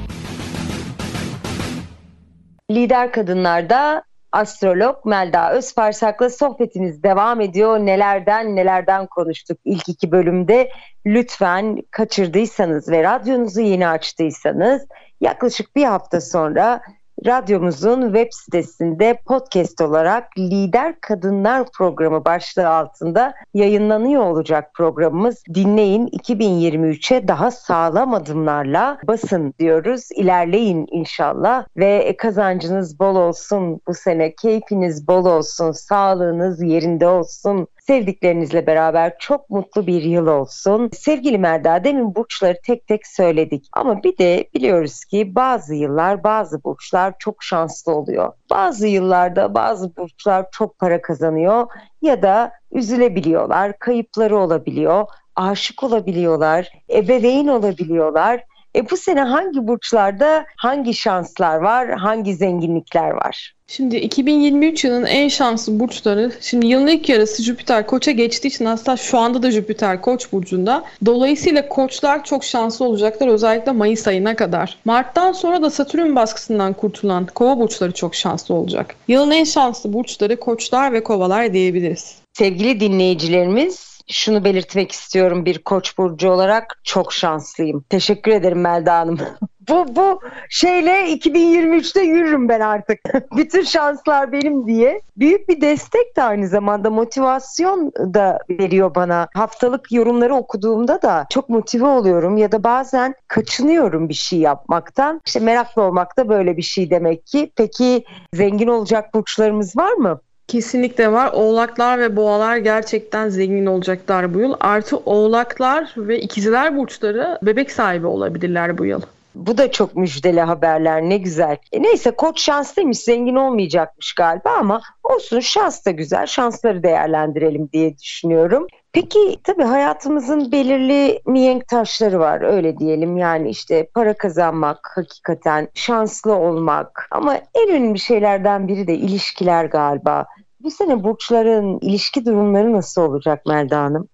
Lider 2.71 3.11
Kadınlar'da 3.11 4.03
astrolog 4.31 5.05
Melda 5.05 5.51
Özparsak'la 5.53 6.29
sohbetimiz 6.29 7.03
devam 7.03 7.41
ediyor. 7.41 7.79
Nelerden 7.79 8.55
nelerden 8.55 9.07
konuştuk 9.07 9.57
ilk 9.65 9.89
iki 9.89 10.11
bölümde. 10.11 10.69
Lütfen 11.05 11.77
kaçırdıysanız 11.91 12.89
ve 12.89 13.03
radyonuzu 13.03 13.61
yeni 13.61 13.87
açtıysanız 13.87 14.87
yaklaşık 15.21 15.75
bir 15.75 15.83
hafta 15.83 16.21
sonra 16.21 16.81
radyomuzun 17.25 18.01
web 18.01 18.27
sitesinde 18.31 19.17
podcast 19.25 19.81
olarak 19.81 20.37
Lider 20.37 21.01
Kadınlar 21.01 21.71
programı 21.71 22.25
başlığı 22.25 22.69
altında 22.69 23.33
yayınlanıyor 23.53 24.23
olacak 24.23 24.73
programımız. 24.73 25.43
Dinleyin 25.53 26.07
2023'e 26.07 27.27
daha 27.27 27.51
sağlam 27.51 28.13
adımlarla 28.13 28.97
basın 29.07 29.53
diyoruz. 29.59 30.09
İlerleyin 30.15 30.87
inşallah 30.91 31.65
ve 31.77 32.15
kazancınız 32.17 32.99
bol 32.99 33.15
olsun 33.15 33.81
bu 33.87 33.93
sene. 33.93 34.35
Keyfiniz 34.35 35.07
bol 35.07 35.25
olsun, 35.25 35.71
sağlığınız 35.71 36.61
yerinde 36.61 37.07
olsun. 37.07 37.67
Sevdiklerinizle 37.87 38.67
beraber 38.67 39.17
çok 39.19 39.49
mutlu 39.49 39.87
bir 39.87 40.01
yıl 40.01 40.27
olsun. 40.27 40.89
Sevgili 40.93 41.37
Melda 41.37 41.83
demin 41.83 42.15
burçları 42.15 42.57
tek 42.63 42.87
tek 42.87 43.07
söyledik. 43.07 43.67
Ama 43.73 44.03
bir 44.03 44.17
de 44.17 44.49
biliyoruz 44.55 45.05
ki 45.05 45.35
bazı 45.35 45.75
yıllar 45.75 46.23
bazı 46.23 46.63
burçlar 46.63 47.13
çok 47.19 47.43
şanslı 47.43 47.95
oluyor. 47.95 48.33
Bazı 48.49 48.87
yıllarda 48.87 49.55
bazı 49.55 49.95
burçlar 49.95 50.45
çok 50.51 50.79
para 50.79 51.01
kazanıyor 51.01 51.67
ya 52.01 52.21
da 52.21 52.51
üzülebiliyorlar, 52.71 53.79
kayıpları 53.79 54.37
olabiliyor, 54.37 55.07
aşık 55.35 55.83
olabiliyorlar, 55.83 56.71
ebeveyn 56.89 57.47
olabiliyorlar. 57.47 58.43
E 58.75 58.89
bu 58.89 58.97
sene 58.97 59.21
hangi 59.21 59.67
burçlarda 59.67 60.45
hangi 60.57 60.93
şanslar 60.93 61.57
var, 61.57 61.89
hangi 61.89 62.35
zenginlikler 62.35 63.09
var? 63.09 63.54
Şimdi 63.67 63.95
2023 63.95 64.83
yılının 64.83 65.05
en 65.05 65.27
şanslı 65.27 65.79
burçları, 65.79 66.31
şimdi 66.41 66.67
yılın 66.67 66.87
ilk 66.87 67.09
yarısı 67.09 67.43
Jüpiter 67.43 67.87
Koç'a 67.87 68.11
geçtiği 68.11 68.47
için 68.47 68.65
aslında 68.65 68.97
şu 68.97 69.17
anda 69.17 69.43
da 69.43 69.51
Jüpiter 69.51 70.01
Koç 70.01 70.31
burcunda. 70.31 70.83
Dolayısıyla 71.05 71.69
Koçlar 71.69 72.23
çok 72.23 72.43
şanslı 72.43 72.85
olacaklar 72.85 73.27
özellikle 73.27 73.71
Mayıs 73.71 74.07
ayına 74.07 74.35
kadar. 74.35 74.77
Mart'tan 74.85 75.31
sonra 75.31 75.61
da 75.61 75.69
Satürn 75.69 76.15
baskısından 76.15 76.73
kurtulan 76.73 77.25
Kova 77.25 77.59
burçları 77.59 77.91
çok 77.91 78.15
şanslı 78.15 78.55
olacak. 78.55 78.95
Yılın 79.07 79.31
en 79.31 79.43
şanslı 79.43 79.93
burçları 79.93 80.39
Koçlar 80.39 80.93
ve 80.93 81.03
Kovalar 81.03 81.53
diyebiliriz. 81.53 82.15
Sevgili 82.33 82.79
dinleyicilerimiz 82.79 83.94
şunu 84.07 84.43
belirtmek 84.43 84.91
istiyorum 84.91 85.45
bir 85.45 85.59
koç 85.59 85.97
burcu 85.97 86.29
olarak 86.29 86.79
çok 86.83 87.13
şanslıyım. 87.13 87.85
Teşekkür 87.89 88.31
ederim 88.31 88.61
Melda 88.61 88.97
Hanım. 88.97 89.19
bu 89.69 89.95
bu 89.95 90.19
şeyle 90.49 91.13
2023'te 91.13 92.01
yürürüm 92.01 92.49
ben 92.49 92.59
artık. 92.59 92.99
Bütün 93.37 93.63
şanslar 93.63 94.31
benim 94.31 94.67
diye. 94.67 95.01
Büyük 95.17 95.49
bir 95.49 95.61
destek 95.61 96.17
de 96.17 96.23
aynı 96.23 96.47
zamanda 96.47 96.89
motivasyon 96.89 97.91
da 97.91 98.39
veriyor 98.49 98.95
bana. 98.95 99.27
Haftalık 99.33 99.91
yorumları 99.91 100.35
okuduğumda 100.35 101.01
da 101.01 101.25
çok 101.29 101.49
motive 101.49 101.87
oluyorum 101.87 102.37
ya 102.37 102.51
da 102.51 102.63
bazen 102.63 103.15
kaçınıyorum 103.27 104.09
bir 104.09 104.13
şey 104.13 104.39
yapmaktan. 104.39 105.21
İşte 105.25 105.39
meraklı 105.39 105.81
olmak 105.81 106.17
da 106.17 106.29
böyle 106.29 106.57
bir 106.57 106.61
şey 106.61 106.89
demek 106.89 107.25
ki. 107.25 107.51
Peki 107.55 108.03
zengin 108.33 108.67
olacak 108.67 109.13
burçlarımız 109.13 109.77
var 109.77 109.93
mı? 109.93 110.19
Kesinlikle 110.47 111.11
var. 111.11 111.31
Oğlaklar 111.33 111.99
ve 111.99 112.15
boğalar 112.15 112.57
gerçekten 112.57 113.29
zengin 113.29 113.65
olacaklar 113.65 114.33
bu 114.33 114.39
yıl. 114.39 114.53
Artı 114.59 114.97
oğlaklar 114.97 115.93
ve 115.97 116.19
ikizler 116.19 116.77
burçları 116.77 117.39
bebek 117.41 117.71
sahibi 117.71 118.07
olabilirler 118.07 118.77
bu 118.77 118.85
yıl. 118.85 119.01
Bu 119.35 119.57
da 119.57 119.71
çok 119.71 119.95
müjdeli 119.95 120.41
haberler 120.41 121.01
ne 121.01 121.17
güzel. 121.17 121.57
E 121.71 121.83
neyse 121.83 122.11
koç 122.11 122.41
şanslıymış 122.41 122.97
zengin 122.97 123.35
olmayacakmış 123.35 124.13
galiba 124.13 124.49
ama 124.49 124.81
olsun 125.03 125.39
şans 125.39 125.85
da 125.85 125.91
güzel 125.91 126.25
şansları 126.25 126.83
değerlendirelim 126.83 127.69
diye 127.73 127.97
düşünüyorum. 127.97 128.67
Peki 128.95 129.37
tabii 129.43 129.63
hayatımızın 129.63 130.51
belirli 130.51 131.19
mihenk 131.25 131.67
taşları 131.67 132.19
var 132.19 132.41
öyle 132.41 132.77
diyelim 132.77 133.17
yani 133.17 133.49
işte 133.49 133.87
para 133.93 134.13
kazanmak 134.13 134.91
hakikaten 134.95 135.67
şanslı 135.73 136.35
olmak 136.35 137.07
ama 137.11 137.35
en 137.35 137.69
önemli 137.69 137.99
şeylerden 137.99 138.67
biri 138.67 138.87
de 138.87 138.95
ilişkiler 138.95 139.65
galiba. 139.65 140.25
Bu 140.59 140.71
sene 140.71 141.03
burçların 141.03 141.79
ilişki 141.79 142.25
durumları 142.25 142.73
nasıl 142.73 143.01
olacak 143.01 143.45
Melda 143.45 143.77
Hanım? 143.81 144.07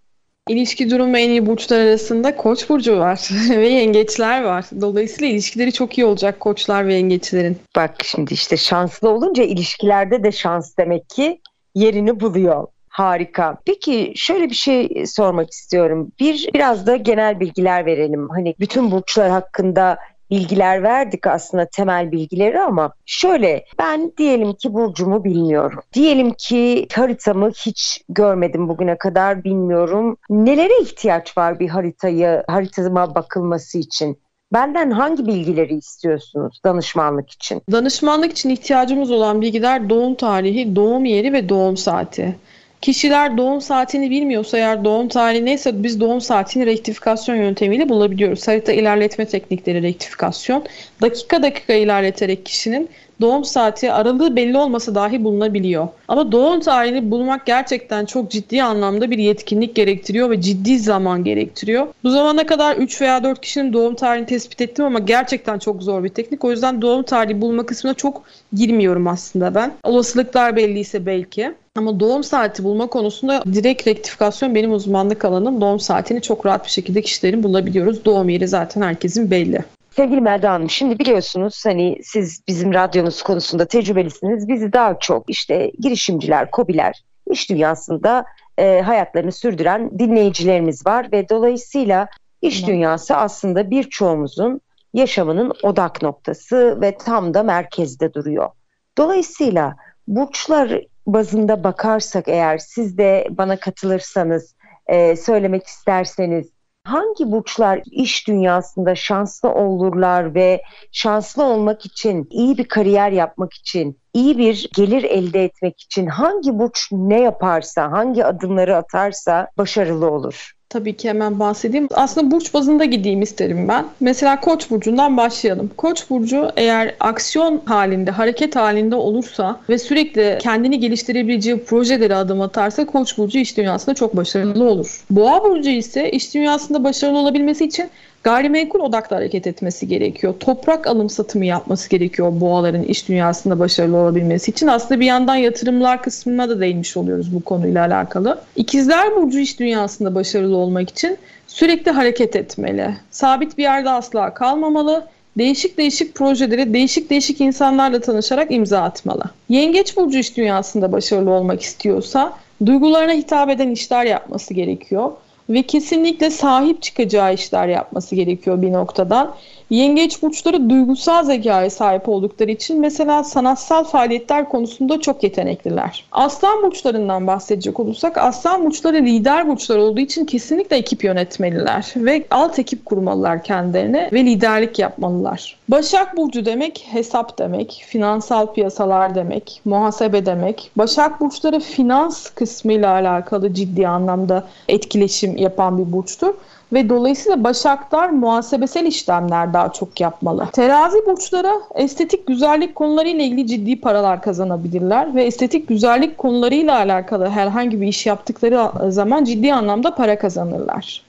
İlişki 0.50 0.89
durumu 0.89 1.17
en 1.17 1.30
iyi 1.30 1.46
burçlar 1.46 1.80
arasında 1.80 2.36
Koç 2.36 2.70
burcu 2.70 3.00
var 3.00 3.30
ve 3.50 3.67
yengeçler 3.67 4.44
var. 4.44 4.65
Dolayısıyla 4.82 5.34
ilişkileri 5.34 5.74
çok 5.74 5.98
iyi 5.98 6.06
olacak 6.06 6.39
koçlar 6.39 6.88
ve 6.88 6.94
yengeçlerin. 6.94 7.58
Bak 7.76 7.96
şimdi 8.04 8.34
işte 8.34 8.58
şanslı 8.58 9.10
olunca 9.10 9.44
ilişkilerde 9.44 10.24
de 10.24 10.32
şans 10.32 10.78
demek 10.78 11.10
ki 11.10 11.41
yerini 11.76 12.20
buluyor. 12.20 12.67
Harika. 12.91 13.58
Peki 13.65 14.13
şöyle 14.15 14.49
bir 14.49 14.56
şey 14.56 15.04
sormak 15.06 15.51
istiyorum. 15.51 16.12
Bir 16.19 16.49
biraz 16.54 16.88
da 16.88 16.95
genel 16.95 17.39
bilgiler 17.39 17.86
verelim. 17.86 18.30
Hani 18.30 18.56
bütün 18.60 18.91
burçlar 18.91 19.30
hakkında 19.30 19.97
bilgiler 20.32 20.84
verdik 20.84 21.27
aslında 21.27 21.65
temel 21.65 22.12
bilgileri 22.12 22.62
ama 22.62 22.93
şöyle 23.06 23.65
ben 23.80 24.12
diyelim 24.17 24.54
ki 24.54 24.73
burcumu 24.73 25.23
bilmiyorum. 25.23 25.80
Diyelim 25.93 26.34
ki 26.34 26.88
haritamı 26.93 27.49
hiç 27.49 28.04
görmedim 28.10 28.69
bugüne 28.69 28.97
kadar 28.97 29.43
bilmiyorum. 29.43 30.17
Nelere 30.30 30.82
ihtiyaç 30.82 31.38
var 31.38 31.60
bir 31.60 31.69
haritayı 31.69 32.43
haritama 32.47 33.15
bakılması 33.15 33.77
için? 33.77 34.17
Benden 34.54 34.91
hangi 34.91 35.27
bilgileri 35.27 35.73
istiyorsunuz 35.73 36.60
danışmanlık 36.65 37.30
için? 37.30 37.62
Danışmanlık 37.71 38.32
için 38.32 38.49
ihtiyacımız 38.49 39.12
olan 39.12 39.41
bilgiler 39.41 39.89
doğum 39.89 40.15
tarihi, 40.15 40.75
doğum 40.75 41.06
yeri 41.06 41.34
ve 41.34 41.49
doğum 41.49 41.77
saati. 41.77 42.36
Kişiler 42.82 43.38
doğum 43.38 43.62
saatini 43.62 44.10
bilmiyorsa 44.10 44.58
eğer 44.58 44.84
doğum 44.86 45.08
tarihi 45.08 45.46
neyse 45.46 45.84
biz 45.84 46.00
doğum 46.00 46.22
saatini 46.22 46.65
rektifikasyon 46.65 47.36
yöntemiyle 47.36 47.89
bulabiliyoruz. 47.89 48.48
Harita 48.48 48.72
ilerletme 48.72 49.26
teknikleri 49.26 49.82
rektifikasyon. 49.82 50.65
Dakika 51.02 51.44
dakika 51.44 51.74
ilerleterek 51.74 52.46
kişinin 52.46 52.89
doğum 53.22 53.46
saati 53.46 53.92
aralığı 53.92 54.36
belli 54.36 54.58
olması 54.58 54.96
dahi 54.96 55.24
bulunabiliyor. 55.24 55.88
Ama 56.08 56.32
doğum 56.32 56.60
tarihini 56.60 57.12
bulmak 57.12 57.46
gerçekten 57.46 58.06
çok 58.06 58.32
ciddi 58.32 58.64
anlamda 58.64 59.12
bir 59.12 59.18
yetkinlik 59.18 59.76
gerektiriyor 59.76 60.30
ve 60.30 60.42
ciddi 60.42 60.80
zaman 60.80 61.24
gerektiriyor. 61.24 61.88
Bu 62.04 62.10
zamana 62.10 62.46
kadar 62.46 62.76
3 62.76 63.02
veya 63.02 63.24
4 63.24 63.42
kişinin 63.42 63.74
doğum 63.74 63.96
tarihini 63.96 64.26
tespit 64.26 64.62
ettim 64.62 64.86
ama 64.86 65.00
gerçekten 65.00 65.60
çok 65.60 65.84
zor 65.84 66.04
bir 66.04 66.10
teknik. 66.10 66.46
O 66.46 66.52
yüzden 66.52 66.82
doğum 66.82 67.04
tarihi 67.04 67.42
bulma 67.42 67.66
kısmına 67.66 67.94
çok 67.94 68.24
girmiyorum 68.54 69.08
aslında 69.08 69.56
ben. 69.56 69.74
Olasılıklar 69.84 70.56
belliyse 70.56 71.06
belki. 71.06 71.54
Ama 71.76 72.00
doğum 72.00 72.24
saati 72.24 72.64
bulma 72.64 72.88
konusunda 72.88 73.44
direkt 73.54 73.88
rektifikasyon 73.88 74.56
benim 74.56 74.74
uzmanlık 74.74 75.26
alanım. 75.26 75.62
Doğum 75.62 75.80
saatini 75.80 76.22
çok 76.22 76.46
rahat 76.46 76.66
bir 76.66 76.70
şekilde 76.70 77.02
kişilerin 77.02 77.44
bulabiliyoruz. 77.44 78.06
Doğum 78.06 78.30
yeri 78.30 78.48
zaten 78.48 78.82
herkesin 78.82 79.32
belli. 79.32 79.64
Sevgili 80.02 80.22
Melda 80.22 80.52
Hanım 80.52 80.70
şimdi 80.70 81.00
biliyorsunuz 81.00 81.66
hani 81.66 81.98
siz 82.04 82.44
bizim 82.48 82.74
radyonuz 82.74 83.22
konusunda 83.22 83.66
tecrübelisiniz. 83.66 84.48
Bizi 84.48 84.74
daha 84.74 85.00
çok 85.00 85.30
işte 85.30 85.72
girişimciler, 85.80 86.52
kobiler, 86.52 87.04
iş 87.32 87.50
dünyasında 87.50 88.26
e, 88.58 88.82
hayatlarını 88.82 89.32
sürdüren 89.32 90.00
dinleyicilerimiz 90.00 90.86
var 90.86 91.12
ve 91.12 91.30
dolayısıyla 91.30 92.08
iş 92.42 92.68
dünyası 92.68 93.16
aslında 93.16 93.72
birçoğumuzun 93.72 94.62
yaşamının 94.94 95.54
odak 95.64 96.02
noktası 96.02 96.82
ve 96.82 96.98
tam 96.98 97.34
da 97.34 97.44
merkezde 97.44 98.14
duruyor. 98.14 98.50
Dolayısıyla 98.98 99.76
burçlar 100.08 100.82
bazında 101.08 101.64
bakarsak 101.64 102.28
eğer 102.28 102.58
siz 102.58 102.98
de 102.98 103.28
bana 103.30 103.60
katılırsanız, 103.60 104.56
e, 104.88 105.16
söylemek 105.16 105.68
isterseniz 105.68 106.50
hangi 106.84 107.32
burçlar 107.32 107.82
iş 107.91 108.28
dünyasında 108.28 108.96
şanslı 108.96 109.50
olurlar 109.50 110.36
ve 110.36 110.62
şanslı 110.91 111.44
olmak 111.44 111.86
için, 111.86 112.28
iyi 112.30 112.58
bir 112.58 112.67
kariyer 112.67 113.12
yapmak 113.12 113.54
için, 113.54 114.00
iyi 114.13 114.38
bir 114.38 114.70
gelir 114.76 115.04
elde 115.04 115.44
etmek 115.44 115.82
için 115.82 116.08
hangi 116.08 116.60
burç 116.60 116.88
ne 116.91 117.22
yaparsa, 117.22 117.91
hangi 117.91 118.26
adımları 118.26 118.78
atarsa 118.78 119.48
başarılı 119.58 120.12
olur? 120.12 120.61
Tabii 120.72 120.98
ki 120.98 121.10
hemen 121.10 121.40
bahsedeyim. 121.40 121.88
Aslında 121.94 122.32
burç 122.32 122.54
bazında 122.54 122.86
gideyim 122.86 123.22
isterim 123.22 123.68
ben. 123.68 123.86
Mesela 124.00 124.40
Koç 124.40 124.70
burcundan 124.70 125.18
başlayalım. 125.18 125.72
Koç 125.78 126.10
burcu 126.10 126.50
eğer 126.58 126.96
aksiyon 127.00 127.62
halinde, 127.66 128.12
hareket 128.12 128.56
halinde 128.56 128.96
olursa 128.96 129.60
ve 129.70 129.78
sürekli 129.78 130.38
kendini 130.42 130.80
geliştirebileceği 130.80 131.64
projelere 131.64 132.16
adım 132.16 132.42
atarsa 132.42 132.86
Koç 132.86 133.18
burcu 133.18 133.40
iş 133.40 133.58
dünyasında 133.58 133.96
çok 133.96 134.16
başarılı 134.18 134.70
olur. 134.70 135.04
Boğa 135.10 135.44
burcu 135.44 135.70
ise 135.70 136.12
iş 136.12 136.34
dünyasında 136.34 136.84
başarılı 136.84 137.18
olabilmesi 137.18 137.66
için 137.66 137.90
gayrimenkul 138.24 138.80
odaklı 138.80 139.16
hareket 139.16 139.48
etmesi 139.48 139.88
gerekiyor. 139.88 140.34
Toprak 140.40 140.88
alım 140.88 141.10
satımı 141.10 141.46
yapması 141.46 141.90
gerekiyor 141.90 142.32
boğaların 142.42 142.84
iş 142.84 143.08
dünyasında 143.08 143.60
başarılı 143.60 143.98
olabilmesi 143.98 144.52
için. 144.52 144.68
Aslında 144.68 145.00
bir 145.00 145.06
yandan 145.06 145.36
yatırımlar 145.36 146.04
kısmına 146.04 146.50
da 146.50 146.60
değinmiş 146.60 146.98
oluyoruz 146.98 147.36
bu 147.36 147.42
konuyla 147.44 147.86
alakalı. 147.86 148.42
İkizler 148.56 149.16
Burcu 149.16 149.40
iş 149.40 149.60
dünyasında 149.60 150.16
başarılı 150.16 150.58
olmak 150.58 150.90
için 150.90 151.18
sürekli 151.48 151.92
hareket 151.92 152.36
etmeli. 152.36 152.96
Sabit 153.12 153.58
bir 153.58 153.64
yerde 153.64 153.90
asla 153.90 154.34
kalmamalı. 154.34 155.08
Değişik 155.38 155.78
değişik 155.78 156.16
projelere 156.16 156.74
değişik 156.74 157.10
değişik 157.10 157.42
insanlarla 157.42 158.02
tanışarak 158.02 158.52
imza 158.52 158.82
atmalı. 158.82 159.24
Yengeç 159.50 159.98
Burcu 159.98 160.18
iş 160.18 160.38
dünyasında 160.38 160.92
başarılı 160.92 161.32
olmak 161.32 161.62
istiyorsa 161.62 162.34
duygularına 162.66 163.14
hitap 163.14 163.50
eden 163.50 163.70
işler 163.70 164.06
yapması 164.06 164.54
gerekiyor 164.54 165.12
ve 165.54 165.64
kesinlikle 165.64 166.30
sahip 166.30 166.82
çıkacağı 166.82 167.34
işler 167.34 167.68
yapması 167.68 168.16
gerekiyor 168.16 168.62
bir 168.62 168.72
noktadan. 168.72 169.36
Yengeç 169.72 170.22
burçları 170.22 170.70
duygusal 170.70 171.24
zekaya 171.24 171.70
sahip 171.70 172.10
oldukları 172.10 172.52
için 172.52 172.80
mesela 172.80 173.24
sanatsal 173.24 173.84
faaliyetler 173.84 174.50
konusunda 174.50 175.02
çok 175.02 175.24
yetenekliler. 175.24 176.06
Aslan 176.12 176.64
burçlarından 176.64 177.28
bahsedecek 177.28 177.80
olursak 177.80 178.18
aslan 178.18 178.66
burçları 178.66 178.98
lider 178.98 179.48
burçlar 179.48 179.78
olduğu 179.78 180.00
için 180.00 180.26
kesinlikle 180.26 180.76
ekip 180.76 181.04
yönetmeliler 181.04 181.94
ve 181.96 182.24
alt 182.32 182.60
ekip 182.60 182.86
kurmalılar 182.86 183.44
kendilerine 183.44 184.10
ve 184.14 184.26
liderlik 184.26 184.80
yapmalılar. 184.80 185.58
Başak 185.70 186.18
burcu 186.18 186.46
demek 186.46 186.88
hesap 186.92 187.40
demek, 187.40 187.84
finansal 187.88 188.54
piyasalar 188.54 189.16
demek, 189.16 189.62
muhasebe 189.66 190.26
demek. 190.26 190.72
Başak 190.76 191.22
burçları 191.22 191.60
finans 191.60 192.30
kısmıyla 192.30 192.92
alakalı 192.92 193.54
ciddi 193.54 193.88
anlamda 193.88 194.48
etkileşim 194.68 195.38
yapan 195.38 195.78
bir 195.78 195.92
burçtur 195.92 196.34
ve 196.74 196.90
dolayısıyla 196.90 197.44
başaklar 197.44 198.10
muhasebesel 198.10 198.86
işlemler 198.86 199.54
daha 199.54 199.74
çok 199.74 200.02
yapmalı. 200.02 200.48
Terazi 200.52 201.06
burçlara 201.06 201.54
estetik 201.76 202.28
güzellik 202.28 202.76
konularıyla 202.76 203.24
ilgili 203.24 203.48
ciddi 203.48 203.82
paralar 203.82 204.22
kazanabilirler 204.22 205.16
ve 205.16 205.24
estetik 205.24 205.68
güzellik 205.68 206.18
konularıyla 206.18 206.76
alakalı 206.76 207.30
herhangi 207.30 207.82
bir 207.82 207.88
iş 207.88 208.06
yaptıkları 208.06 208.92
zaman 208.92 209.24
ciddi 209.24 209.54
anlamda 209.54 209.96
para 209.96 210.20
kazanırlar. 210.20 211.04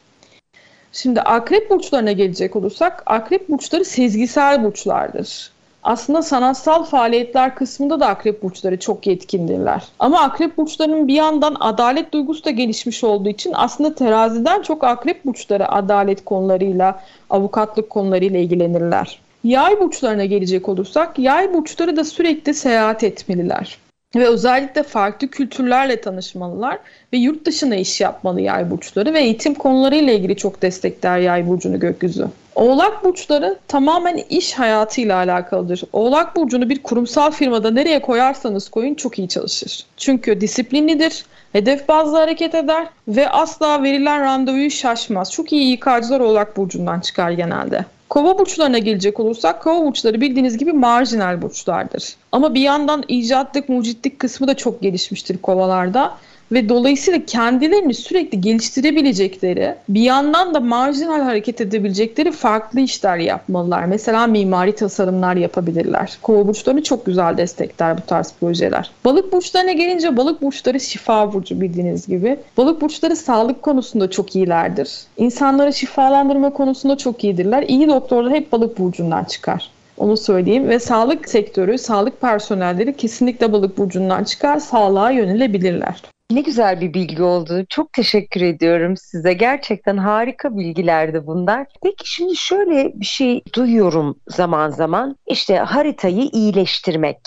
Şimdi 0.92 1.20
akrep 1.20 1.70
burçlarına 1.70 2.12
gelecek 2.12 2.56
olursak 2.56 3.02
akrep 3.06 3.48
burçları 3.48 3.84
sezgisel 3.84 4.64
burçlardır. 4.64 5.51
Aslında 5.82 6.22
sanatsal 6.22 6.84
faaliyetler 6.84 7.54
kısmında 7.54 8.00
da 8.00 8.06
akrep 8.06 8.42
burçları 8.42 8.78
çok 8.78 9.06
yetkindirler. 9.06 9.82
Ama 9.98 10.20
akrep 10.20 10.56
burçlarının 10.56 11.08
bir 11.08 11.14
yandan 11.14 11.56
adalet 11.60 12.12
duygusu 12.12 12.44
da 12.44 12.50
gelişmiş 12.50 13.04
olduğu 13.04 13.28
için 13.28 13.52
aslında 13.54 13.94
teraziden 13.94 14.62
çok 14.62 14.84
akrep 14.84 15.24
burçları 15.24 15.72
adalet 15.72 16.24
konularıyla, 16.24 17.00
avukatlık 17.30 17.90
konularıyla 17.90 18.40
ilgilenirler. 18.40 19.18
Yay 19.44 19.80
burçlarına 19.80 20.24
gelecek 20.24 20.68
olursak, 20.68 21.18
yay 21.18 21.54
burçları 21.54 21.96
da 21.96 22.04
sürekli 22.04 22.54
seyahat 22.54 23.04
etmeliler 23.04 23.78
ve 24.16 24.28
özellikle 24.28 24.82
farklı 24.82 25.28
kültürlerle 25.28 26.00
tanışmalılar 26.00 26.78
ve 27.12 27.16
yurt 27.16 27.46
dışına 27.46 27.76
iş 27.76 28.00
yapmalı 28.00 28.40
yay 28.40 28.70
burçları 28.70 29.14
ve 29.14 29.20
eğitim 29.20 29.54
konularıyla 29.54 30.12
ilgili 30.12 30.36
çok 30.36 30.62
destekler 30.62 31.18
yay 31.18 31.48
burcunu 31.48 31.80
gökyüzü. 31.80 32.26
Oğlak 32.54 33.04
burçları 33.04 33.58
tamamen 33.68 34.16
iş 34.30 34.52
hayatıyla 34.52 35.16
alakalıdır. 35.16 35.82
Oğlak 35.92 36.36
burcunu 36.36 36.68
bir 36.68 36.82
kurumsal 36.82 37.30
firmada 37.30 37.70
nereye 37.70 38.02
koyarsanız 38.02 38.68
koyun 38.68 38.94
çok 38.94 39.18
iyi 39.18 39.28
çalışır. 39.28 39.86
Çünkü 39.96 40.40
disiplinlidir, 40.40 41.24
hedef 41.52 41.88
bazlı 41.88 42.16
hareket 42.16 42.54
eder 42.54 42.86
ve 43.08 43.28
asla 43.28 43.82
verilen 43.82 44.20
randevuyu 44.20 44.70
şaşmaz. 44.70 45.32
Çok 45.32 45.52
iyi 45.52 45.76
İK'cılar 45.76 46.20
Oğlak 46.20 46.56
burcundan 46.56 47.00
çıkar 47.00 47.30
genelde. 47.30 47.84
Kova 48.08 48.38
burçlarına 48.38 48.78
gelecek 48.78 49.20
olursak 49.20 49.62
kova 49.62 49.86
burçları 49.86 50.20
bildiğiniz 50.20 50.58
gibi 50.58 50.72
marjinal 50.72 51.42
burçlardır. 51.42 52.16
Ama 52.32 52.54
bir 52.54 52.60
yandan 52.60 53.04
icatlık, 53.08 53.68
mucitlik 53.68 54.18
kısmı 54.18 54.48
da 54.48 54.54
çok 54.54 54.82
gelişmiştir 54.82 55.38
kovalarda 55.38 56.14
ve 56.52 56.68
dolayısıyla 56.68 57.24
kendilerini 57.26 57.94
sürekli 57.94 58.40
geliştirebilecekleri, 58.40 59.74
bir 59.88 60.00
yandan 60.00 60.54
da 60.54 60.60
marjinal 60.60 61.20
hareket 61.20 61.60
edebilecekleri 61.60 62.32
farklı 62.32 62.80
işler 62.80 63.16
yapmalılar. 63.16 63.84
Mesela 63.84 64.26
mimari 64.26 64.74
tasarımlar 64.74 65.36
yapabilirler. 65.36 66.18
Kova 66.22 66.48
burçlarını 66.48 66.82
çok 66.82 67.06
güzel 67.06 67.36
destekler 67.36 67.98
bu 67.98 68.06
tarz 68.06 68.34
projeler. 68.40 68.90
Balık 69.04 69.32
burçlarına 69.32 69.72
gelince 69.72 70.16
balık 70.16 70.42
burçları 70.42 70.80
şifa 70.80 71.32
burcu 71.32 71.60
bildiğiniz 71.60 72.06
gibi. 72.06 72.36
Balık 72.56 72.80
burçları 72.80 73.16
sağlık 73.16 73.62
konusunda 73.62 74.10
çok 74.10 74.36
iyilerdir. 74.36 74.90
İnsanları 75.16 75.72
şifalandırma 75.72 76.50
konusunda 76.50 76.96
çok 76.96 77.24
iyidirler. 77.24 77.64
İyi 77.68 77.88
doktorlar 77.88 78.32
hep 78.32 78.52
balık 78.52 78.78
burcundan 78.78 79.24
çıkar. 79.24 79.70
Onu 79.96 80.16
söyleyeyim 80.16 80.68
ve 80.68 80.78
sağlık 80.78 81.28
sektörü, 81.28 81.78
sağlık 81.78 82.20
personelleri 82.20 82.96
kesinlikle 82.96 83.52
balık 83.52 83.78
burcundan 83.78 84.24
çıkar, 84.24 84.58
sağlığa 84.58 85.10
yönelebilirler. 85.10 86.02
Ne 86.32 86.40
güzel 86.40 86.80
bir 86.80 86.94
bilgi 86.94 87.22
oldu. 87.22 87.64
Çok 87.68 87.92
teşekkür 87.92 88.40
ediyorum 88.40 88.96
size. 88.96 89.32
Gerçekten 89.32 89.96
harika 89.96 90.56
bilgilerdi 90.56 91.26
bunlar. 91.26 91.66
Peki 91.82 92.10
şimdi 92.10 92.36
şöyle 92.36 92.92
bir 92.94 93.04
şey 93.04 93.42
duyuyorum 93.54 94.16
zaman 94.28 94.70
zaman. 94.70 95.16
İşte 95.26 95.58
haritayı 95.58 96.28
iyileştirmek. 96.32 97.18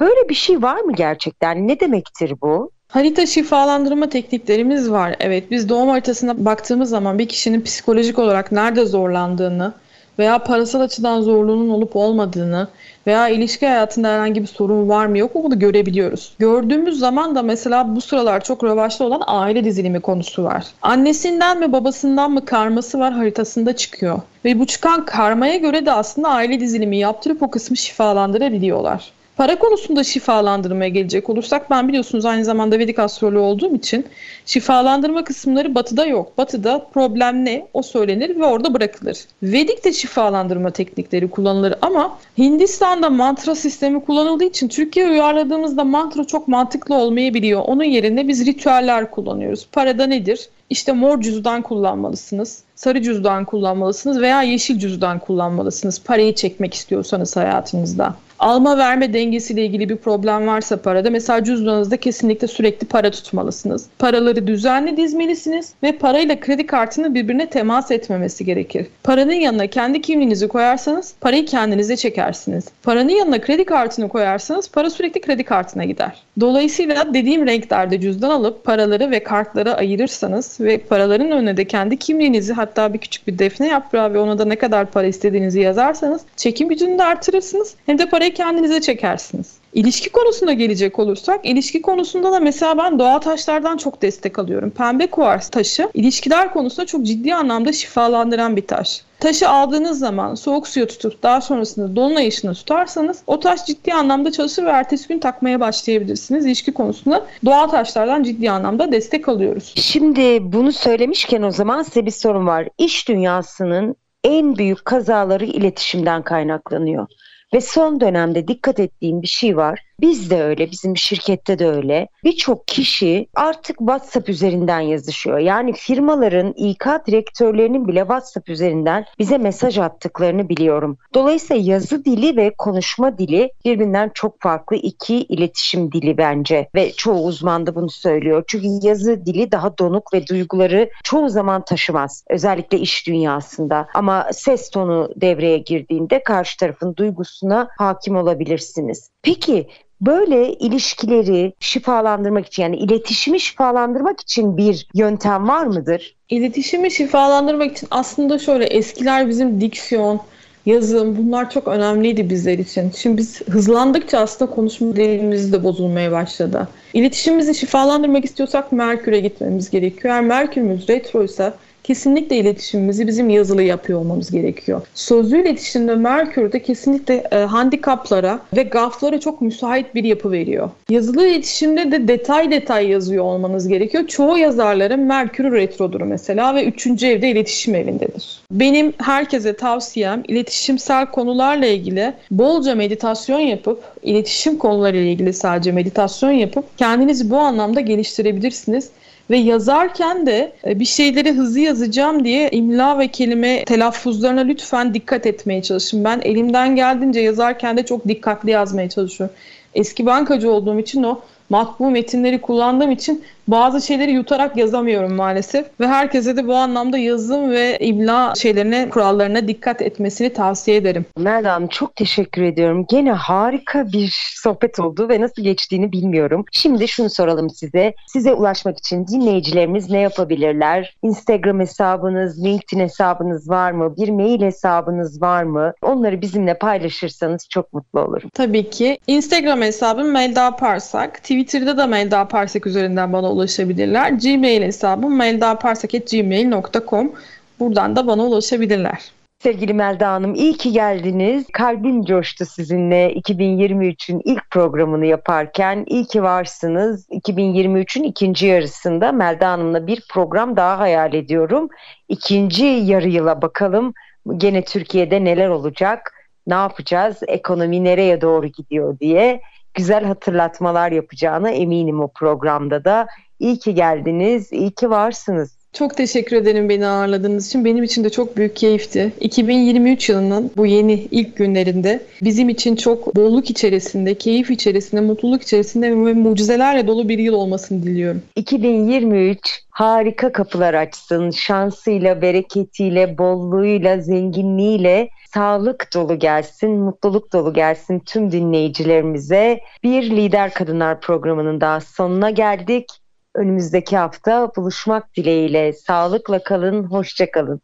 Böyle 0.00 0.28
bir 0.28 0.34
şey 0.34 0.62
var 0.62 0.80
mı 0.80 0.92
gerçekten? 0.92 1.68
Ne 1.68 1.80
demektir 1.80 2.34
bu? 2.42 2.70
Harita 2.88 3.26
şifalandırma 3.26 4.08
tekniklerimiz 4.08 4.90
var. 4.90 5.16
Evet 5.20 5.50
biz 5.50 5.68
doğum 5.68 5.88
haritasına 5.88 6.44
baktığımız 6.44 6.90
zaman 6.90 7.18
bir 7.18 7.28
kişinin 7.28 7.60
psikolojik 7.60 8.18
olarak 8.18 8.52
nerede 8.52 8.84
zorlandığını 8.84 9.72
veya 10.20 10.38
parasal 10.38 10.80
açıdan 10.80 11.22
zorluğunun 11.22 11.70
olup 11.70 11.96
olmadığını 11.96 12.68
veya 13.06 13.28
ilişki 13.28 13.66
hayatında 13.66 14.08
herhangi 14.08 14.42
bir 14.42 14.46
sorun 14.46 14.88
var 14.88 15.06
mı 15.06 15.18
yok 15.18 15.34
mu 15.34 15.44
bunu 15.44 15.58
görebiliyoruz. 15.58 16.34
Gördüğümüz 16.38 16.98
zaman 16.98 17.34
da 17.34 17.42
mesela 17.42 17.96
bu 17.96 18.00
sıralar 18.00 18.44
çok 18.44 18.64
revaçta 18.64 19.04
olan 19.04 19.22
aile 19.26 19.64
dizilimi 19.64 20.00
konusu 20.00 20.44
var. 20.44 20.66
Annesinden 20.82 21.58
mi 21.58 21.72
babasından 21.72 22.30
mı 22.30 22.44
karması 22.44 22.98
var 22.98 23.12
haritasında 23.12 23.76
çıkıyor. 23.76 24.20
Ve 24.44 24.58
bu 24.60 24.66
çıkan 24.66 25.04
karmaya 25.04 25.56
göre 25.56 25.86
de 25.86 25.92
aslında 25.92 26.28
aile 26.28 26.60
dizilimi 26.60 26.96
yaptırıp 26.96 27.42
o 27.42 27.50
kısmı 27.50 27.76
şifalandırabiliyorlar. 27.76 29.12
Para 29.40 29.58
konusunda 29.58 30.04
şifalandırmaya 30.04 30.88
gelecek 30.88 31.30
olursak 31.30 31.70
ben 31.70 31.88
biliyorsunuz 31.88 32.24
aynı 32.24 32.44
zamanda 32.44 32.78
Vedik 32.78 32.98
astroloğu 32.98 33.40
olduğum 33.40 33.74
için 33.74 34.06
şifalandırma 34.46 35.24
kısımları 35.24 35.74
batıda 35.74 36.06
yok. 36.06 36.38
Batıda 36.38 36.86
problem 36.94 37.44
ne 37.44 37.66
o 37.74 37.82
söylenir 37.82 38.36
ve 38.36 38.44
orada 38.44 38.74
bırakılır. 38.74 39.18
Vedik 39.42 39.84
de 39.84 39.92
şifalandırma 39.92 40.70
teknikleri 40.70 41.30
kullanılır 41.30 41.74
ama 41.82 42.18
Hindistan'da 42.38 43.10
mantra 43.10 43.54
sistemi 43.54 44.04
kullanıldığı 44.04 44.44
için 44.44 44.68
Türkiye'ye 44.68 45.12
uyarladığımızda 45.12 45.84
mantra 45.84 46.24
çok 46.24 46.48
mantıklı 46.48 46.94
olmayabiliyor. 46.94 47.60
Onun 47.60 47.84
yerine 47.84 48.28
biz 48.28 48.46
ritüeller 48.46 49.10
kullanıyoruz. 49.10 49.68
Parada 49.72 50.06
nedir? 50.06 50.48
İşte 50.70 50.92
mor 50.92 51.20
cüzdan 51.20 51.62
kullanmalısınız, 51.62 52.62
sarı 52.74 53.02
cüzdan 53.02 53.44
kullanmalısınız 53.44 54.20
veya 54.20 54.42
yeşil 54.42 54.78
cüzdan 54.78 55.18
kullanmalısınız 55.18 56.02
parayı 56.02 56.34
çekmek 56.34 56.74
istiyorsanız 56.74 57.36
hayatınızda 57.36 58.14
alma 58.40 58.78
verme 58.78 59.12
dengesiyle 59.12 59.64
ilgili 59.64 59.88
bir 59.88 59.96
problem 59.96 60.46
varsa 60.46 60.76
parada 60.76 61.10
mesela 61.10 61.44
cüzdanınızda 61.44 61.96
kesinlikle 61.96 62.46
sürekli 62.46 62.86
para 62.86 63.10
tutmalısınız. 63.10 63.86
Paraları 63.98 64.46
düzenli 64.46 64.96
dizmelisiniz 64.96 65.72
ve 65.82 65.92
parayla 65.92 66.40
kredi 66.40 66.66
kartının 66.66 67.14
birbirine 67.14 67.50
temas 67.50 67.90
etmemesi 67.90 68.44
gerekir. 68.44 68.86
Paranın 69.02 69.32
yanına 69.32 69.66
kendi 69.66 70.00
kimliğinizi 70.00 70.48
koyarsanız 70.48 71.14
parayı 71.20 71.46
kendinize 71.46 71.96
çekersiniz. 71.96 72.64
Paranın 72.82 73.12
yanına 73.12 73.40
kredi 73.40 73.64
kartını 73.64 74.08
koyarsanız 74.08 74.70
para 74.70 74.90
sürekli 74.90 75.20
kredi 75.20 75.44
kartına 75.44 75.84
gider. 75.84 76.22
Dolayısıyla 76.40 77.14
dediğim 77.14 77.46
renklerde 77.46 78.00
cüzdan 78.00 78.30
alıp 78.30 78.64
paraları 78.64 79.10
ve 79.10 79.22
kartları 79.22 79.74
ayırırsanız 79.74 80.60
ve 80.60 80.78
paraların 80.78 81.30
önüne 81.30 81.56
de 81.56 81.64
kendi 81.64 81.96
kimliğinizi 81.96 82.52
hatta 82.52 82.94
bir 82.94 82.98
küçük 82.98 83.26
bir 83.26 83.38
defne 83.38 83.68
yaprağı 83.68 84.14
ve 84.14 84.18
ona 84.18 84.38
da 84.38 84.44
ne 84.44 84.56
kadar 84.56 84.90
para 84.90 85.06
istediğinizi 85.06 85.60
yazarsanız 85.60 86.22
çekim 86.36 86.68
gücünü 86.68 86.98
de 86.98 87.04
artırırsınız. 87.04 87.74
Hem 87.86 87.98
de 87.98 88.06
parayı 88.06 88.29
kendinize 88.34 88.80
çekersiniz. 88.80 89.60
İlişki 89.74 90.10
konusuna 90.10 90.52
gelecek 90.52 90.98
olursak, 90.98 91.46
ilişki 91.46 91.82
konusunda 91.82 92.32
da 92.32 92.40
mesela 92.40 92.78
ben 92.78 92.98
doğal 92.98 93.18
taşlardan 93.18 93.76
çok 93.76 94.02
destek 94.02 94.38
alıyorum. 94.38 94.70
Pembe 94.70 95.06
kuvars 95.06 95.48
taşı 95.48 95.88
ilişkiler 95.94 96.52
konusunda 96.52 96.86
çok 96.86 97.06
ciddi 97.06 97.34
anlamda 97.34 97.72
şifalandıran 97.72 98.56
bir 98.56 98.66
taş. 98.66 99.02
Taşı 99.20 99.48
aldığınız 99.48 99.98
zaman 99.98 100.34
soğuk 100.34 100.68
suya 100.68 100.86
tutup 100.86 101.22
daha 101.22 101.40
sonrasında 101.40 101.96
dolunay 101.96 102.28
ışığına 102.28 102.54
tutarsanız 102.54 103.22
o 103.26 103.40
taş 103.40 103.66
ciddi 103.66 103.94
anlamda 103.94 104.32
çalışır 104.32 104.64
ve 104.64 104.70
ertesi 104.70 105.08
gün 105.08 105.18
takmaya 105.18 105.60
başlayabilirsiniz. 105.60 106.46
İlişki 106.46 106.72
konusunda 106.72 107.26
doğal 107.44 107.68
taşlardan 107.68 108.22
ciddi 108.22 108.50
anlamda 108.50 108.92
destek 108.92 109.28
alıyoruz. 109.28 109.72
Şimdi 109.76 110.52
bunu 110.52 110.72
söylemişken 110.72 111.42
o 111.42 111.50
zaman 111.50 111.82
size 111.82 112.06
bir 112.06 112.10
sorun 112.10 112.46
var. 112.46 112.68
İş 112.78 113.08
dünyasının 113.08 113.96
en 114.24 114.56
büyük 114.56 114.84
kazaları 114.84 115.44
iletişimden 115.44 116.22
kaynaklanıyor. 116.22 117.06
Ve 117.54 117.60
son 117.60 118.00
dönemde 118.00 118.48
dikkat 118.48 118.80
ettiğim 118.80 119.22
bir 119.22 119.26
şey 119.26 119.56
var. 119.56 119.80
Biz 120.00 120.30
de 120.30 120.42
öyle, 120.42 120.70
bizim 120.70 120.96
şirkette 120.96 121.58
de 121.58 121.68
öyle. 121.68 122.08
Birçok 122.24 122.68
kişi 122.68 123.26
artık 123.34 123.78
WhatsApp 123.78 124.28
üzerinden 124.28 124.80
yazışıyor. 124.80 125.38
Yani 125.38 125.72
firmaların 125.72 126.54
İK 126.56 126.86
direktörlerinin 127.06 127.88
bile 127.88 128.00
WhatsApp 128.00 128.48
üzerinden 128.48 129.04
bize 129.18 129.38
mesaj 129.38 129.78
attıklarını 129.78 130.48
biliyorum. 130.48 130.98
Dolayısıyla 131.14 131.72
yazı 131.72 132.04
dili 132.04 132.36
ve 132.36 132.54
konuşma 132.58 133.18
dili 133.18 133.50
birbirinden 133.64 134.10
çok 134.14 134.40
farklı 134.40 134.76
iki 134.76 135.16
iletişim 135.16 135.92
dili 135.92 136.18
bence. 136.18 136.68
Ve 136.74 136.92
çoğu 136.92 137.24
uzman 137.24 137.66
da 137.66 137.74
bunu 137.74 137.90
söylüyor. 137.90 138.44
Çünkü 138.46 138.86
yazı 138.86 139.26
dili 139.26 139.52
daha 139.52 139.78
donuk 139.78 140.14
ve 140.14 140.26
duyguları 140.26 140.90
çoğu 141.04 141.28
zaman 141.28 141.64
taşımaz. 141.64 142.24
Özellikle 142.30 142.78
iş 142.78 143.06
dünyasında. 143.06 143.86
Ama 143.94 144.26
ses 144.32 144.70
tonu 144.70 145.10
devreye 145.16 145.58
girdiğinde 145.58 146.22
karşı 146.22 146.56
tarafın 146.56 146.96
duygusuna 146.96 147.68
hakim 147.78 148.16
olabilirsiniz. 148.16 149.10
Peki 149.22 149.68
böyle 150.00 150.52
ilişkileri 150.52 151.52
şifalandırmak 151.60 152.46
için 152.46 152.62
yani 152.62 152.76
iletişimi 152.76 153.40
şifalandırmak 153.40 154.20
için 154.20 154.56
bir 154.56 154.86
yöntem 154.94 155.48
var 155.48 155.66
mıdır? 155.66 156.16
İletişimi 156.28 156.90
şifalandırmak 156.90 157.72
için 157.72 157.88
aslında 157.90 158.38
şöyle 158.38 158.64
eskiler 158.64 159.28
bizim 159.28 159.60
diksiyon, 159.60 160.20
yazım 160.66 161.16
bunlar 161.16 161.50
çok 161.50 161.68
önemliydi 161.68 162.30
bizler 162.30 162.58
için. 162.58 162.90
Şimdi 162.96 163.18
biz 163.18 163.40
hızlandıkça 163.40 164.18
aslında 164.18 164.50
konuşma 164.50 164.96
dilimiz 164.96 165.52
de 165.52 165.64
bozulmaya 165.64 166.12
başladı. 166.12 166.68
İletişimimizi 166.94 167.54
şifalandırmak 167.54 168.24
istiyorsak 168.24 168.72
Merkür'e 168.72 169.20
gitmemiz 169.20 169.70
gerekiyor. 169.70 170.14
Eğer 170.14 170.24
Merkür'ümüz 170.24 170.88
retroysa 170.88 171.54
kesinlikle 171.90 172.36
iletişimimizi 172.36 173.06
bizim 173.06 173.30
yazılı 173.30 173.62
yapıyor 173.62 174.00
olmamız 174.00 174.30
gerekiyor. 174.30 174.82
Sözlü 174.94 175.40
iletişimde 175.40 175.94
Merkür'de 175.94 176.62
kesinlikle 176.62 177.24
e, 177.32 177.36
handikaplara 177.36 178.40
ve 178.56 178.62
gaflara 178.62 179.20
çok 179.20 179.40
müsait 179.40 179.94
bir 179.94 180.04
yapı 180.04 180.32
veriyor. 180.32 180.70
Yazılı 180.88 181.26
iletişimde 181.26 181.92
de 181.92 182.08
detay 182.08 182.50
detay 182.50 182.88
yazıyor 182.88 183.24
olmanız 183.24 183.68
gerekiyor. 183.68 184.06
Çoğu 184.06 184.38
yazarların 184.38 185.00
Merkür 185.00 185.52
retrodur 185.52 186.00
mesela 186.00 186.54
ve 186.54 186.64
3. 186.64 186.86
evde 186.86 187.30
iletişim 187.30 187.74
evindedir. 187.74 188.40
Benim 188.50 188.92
herkese 188.98 189.56
tavsiyem 189.56 190.22
iletişimsel 190.28 191.06
konularla 191.06 191.66
ilgili 191.66 192.12
bolca 192.30 192.74
meditasyon 192.74 193.40
yapıp 193.40 193.84
iletişim 194.02 194.58
konularıyla 194.58 195.10
ilgili 195.10 195.32
sadece 195.32 195.72
meditasyon 195.72 196.30
yapıp 196.30 196.78
kendinizi 196.78 197.30
bu 197.30 197.38
anlamda 197.38 197.80
geliştirebilirsiniz 197.80 198.90
Ve 199.30 199.36
yazarken 199.36 200.26
de 200.26 200.52
e, 200.66 200.80
bir 200.80 200.84
şeyleri 200.84 201.32
hızlı 201.32 201.60
yazacağım 201.60 202.24
diye 202.24 202.50
imla 202.50 202.98
ve 202.98 203.08
kelime 203.08 203.64
telaffuzlarına 203.64 204.40
lütfen 204.40 204.94
dikkat 204.94 205.26
etmeye 205.26 205.62
çalışın. 205.62 206.04
Ben 206.04 206.20
elimden 206.24 206.76
geldiğince 206.76 207.20
yazarken 207.20 207.76
de 207.76 207.86
çok 207.86 208.08
dikkatli 208.08 208.50
yazmaya 208.50 208.88
çalışıyorum. 208.88 209.36
Eski 209.74 210.06
bankacı 210.06 210.50
olduğum 210.50 210.78
için 210.78 211.02
o 211.02 211.20
matbu 211.50 211.90
metinleri 211.90 212.40
kullandığım 212.40 212.90
için 212.90 213.24
bazı 213.50 213.86
şeyleri 213.86 214.12
yutarak 214.12 214.56
yazamıyorum 214.56 215.14
maalesef. 215.14 215.66
Ve 215.80 215.86
herkese 215.86 216.36
de 216.36 216.46
bu 216.46 216.54
anlamda 216.54 216.98
yazım 216.98 217.50
ve 217.50 217.78
imla 217.78 218.34
şeylerine, 218.36 218.88
kurallarına 218.88 219.48
dikkat 219.48 219.82
etmesini 219.82 220.32
tavsiye 220.32 220.76
ederim. 220.76 221.04
Melda 221.16 221.52
Hanım 221.52 221.68
çok 221.68 221.96
teşekkür 221.96 222.42
ediyorum. 222.42 222.86
Gene 222.90 223.12
harika 223.12 223.92
bir 223.92 224.34
sohbet 224.42 224.80
oldu 224.80 225.08
ve 225.08 225.20
nasıl 225.20 225.42
geçtiğini 225.42 225.92
bilmiyorum. 225.92 226.44
Şimdi 226.52 226.88
şunu 226.88 227.10
soralım 227.10 227.50
size. 227.50 227.94
Size 228.06 228.32
ulaşmak 228.32 228.78
için 228.78 229.06
dinleyicilerimiz 229.06 229.90
ne 229.90 230.00
yapabilirler? 230.00 230.96
Instagram 231.02 231.60
hesabınız, 231.60 232.44
LinkedIn 232.44 232.80
hesabınız 232.80 233.50
var 233.50 233.72
mı? 233.72 233.96
Bir 233.96 234.08
mail 234.08 234.40
hesabınız 234.42 235.22
var 235.22 235.42
mı? 235.42 235.72
Onları 235.82 236.20
bizimle 236.22 236.58
paylaşırsanız 236.58 237.48
çok 237.48 237.72
mutlu 237.72 238.00
olurum. 238.00 238.30
Tabii 238.34 238.70
ki. 238.70 238.98
Instagram 239.06 239.62
hesabım 239.62 240.10
Melda 240.10 240.56
Parsak. 240.56 241.14
Twitter'da 241.14 241.76
da 241.76 241.86
Melda 241.86 242.28
Parsak 242.28 242.66
üzerinden 242.66 243.12
bana 243.12 243.30
ulaşabilirler. 243.40 244.10
Gmail 244.10 244.62
hesabım 244.62 245.16
meldaparsak.gmail.com 245.16 247.12
Buradan 247.60 247.96
da 247.96 248.06
bana 248.06 248.22
ulaşabilirler. 248.22 249.12
Sevgili 249.42 249.74
Melda 249.74 250.12
Hanım 250.12 250.34
iyi 250.34 250.56
ki 250.56 250.72
geldiniz. 250.72 251.46
Kalbim 251.52 252.04
coştu 252.04 252.46
sizinle 252.46 253.12
2023'ün 253.14 254.22
ilk 254.24 254.50
programını 254.50 255.06
yaparken. 255.06 255.84
İyi 255.86 256.04
ki 256.04 256.22
varsınız. 256.22 257.08
2023'ün 257.08 258.02
ikinci 258.02 258.46
yarısında 258.46 259.12
Melda 259.12 259.50
Hanım'la 259.50 259.86
bir 259.86 260.02
program 260.10 260.56
daha 260.56 260.78
hayal 260.78 261.14
ediyorum. 261.14 261.68
İkinci 262.08 262.64
yarı 262.64 263.08
yıla 263.08 263.42
bakalım. 263.42 263.94
Gene 264.36 264.64
Türkiye'de 264.64 265.24
neler 265.24 265.48
olacak? 265.48 266.12
Ne 266.46 266.54
yapacağız? 266.54 267.16
Ekonomi 267.26 267.84
nereye 267.84 268.20
doğru 268.20 268.46
gidiyor 268.46 268.98
diye 268.98 269.40
güzel 269.74 270.04
hatırlatmalar 270.04 270.92
yapacağına 270.92 271.50
eminim 271.50 272.00
o 272.00 272.08
programda 272.08 272.84
da. 272.84 273.06
İyi 273.40 273.58
ki 273.58 273.74
geldiniz, 273.74 274.52
iyi 274.52 274.70
ki 274.70 274.90
varsınız. 274.90 275.60
Çok 275.72 275.96
teşekkür 275.96 276.36
ederim 276.36 276.68
beni 276.68 276.86
ağırladığınız 276.86 277.46
için. 277.46 277.64
Benim 277.64 277.84
için 277.84 278.04
de 278.04 278.10
çok 278.10 278.36
büyük 278.36 278.56
keyifti. 278.56 279.12
2023 279.20 280.08
yılının 280.08 280.50
bu 280.56 280.66
yeni 280.66 280.92
ilk 280.92 281.36
günlerinde 281.36 282.00
bizim 282.22 282.48
için 282.48 282.76
çok 282.76 283.16
bolluk 283.16 283.50
içerisinde, 283.50 284.14
keyif 284.14 284.50
içerisinde, 284.50 285.00
mutluluk 285.00 285.42
içerisinde 285.42 285.90
ve 285.90 286.14
mucizelerle 286.14 286.86
dolu 286.86 287.08
bir 287.08 287.18
yıl 287.18 287.34
olmasını 287.34 287.82
diliyorum. 287.82 288.22
2023 288.36 289.62
harika 289.70 290.32
kapılar 290.32 290.74
açsın. 290.74 291.30
Şansıyla, 291.30 292.22
bereketiyle, 292.22 293.18
bolluğuyla, 293.18 294.00
zenginliğiyle 294.00 295.08
sağlık 295.34 295.94
dolu 295.94 296.18
gelsin, 296.18 296.70
mutluluk 296.70 297.32
dolu 297.32 297.52
gelsin 297.52 297.98
tüm 297.98 298.32
dinleyicilerimize. 298.32 299.60
Bir 299.82 300.10
Lider 300.10 300.54
Kadınlar 300.54 301.00
programının 301.00 301.60
daha 301.60 301.80
sonuna 301.80 302.30
geldik. 302.30 302.86
Önümüzdeki 303.34 303.96
hafta 303.96 304.56
buluşmak 304.56 305.16
dileğiyle. 305.16 305.72
Sağlıkla 305.72 306.42
kalın, 306.42 306.84
hoşça 306.84 307.30
kalın. 307.30 307.60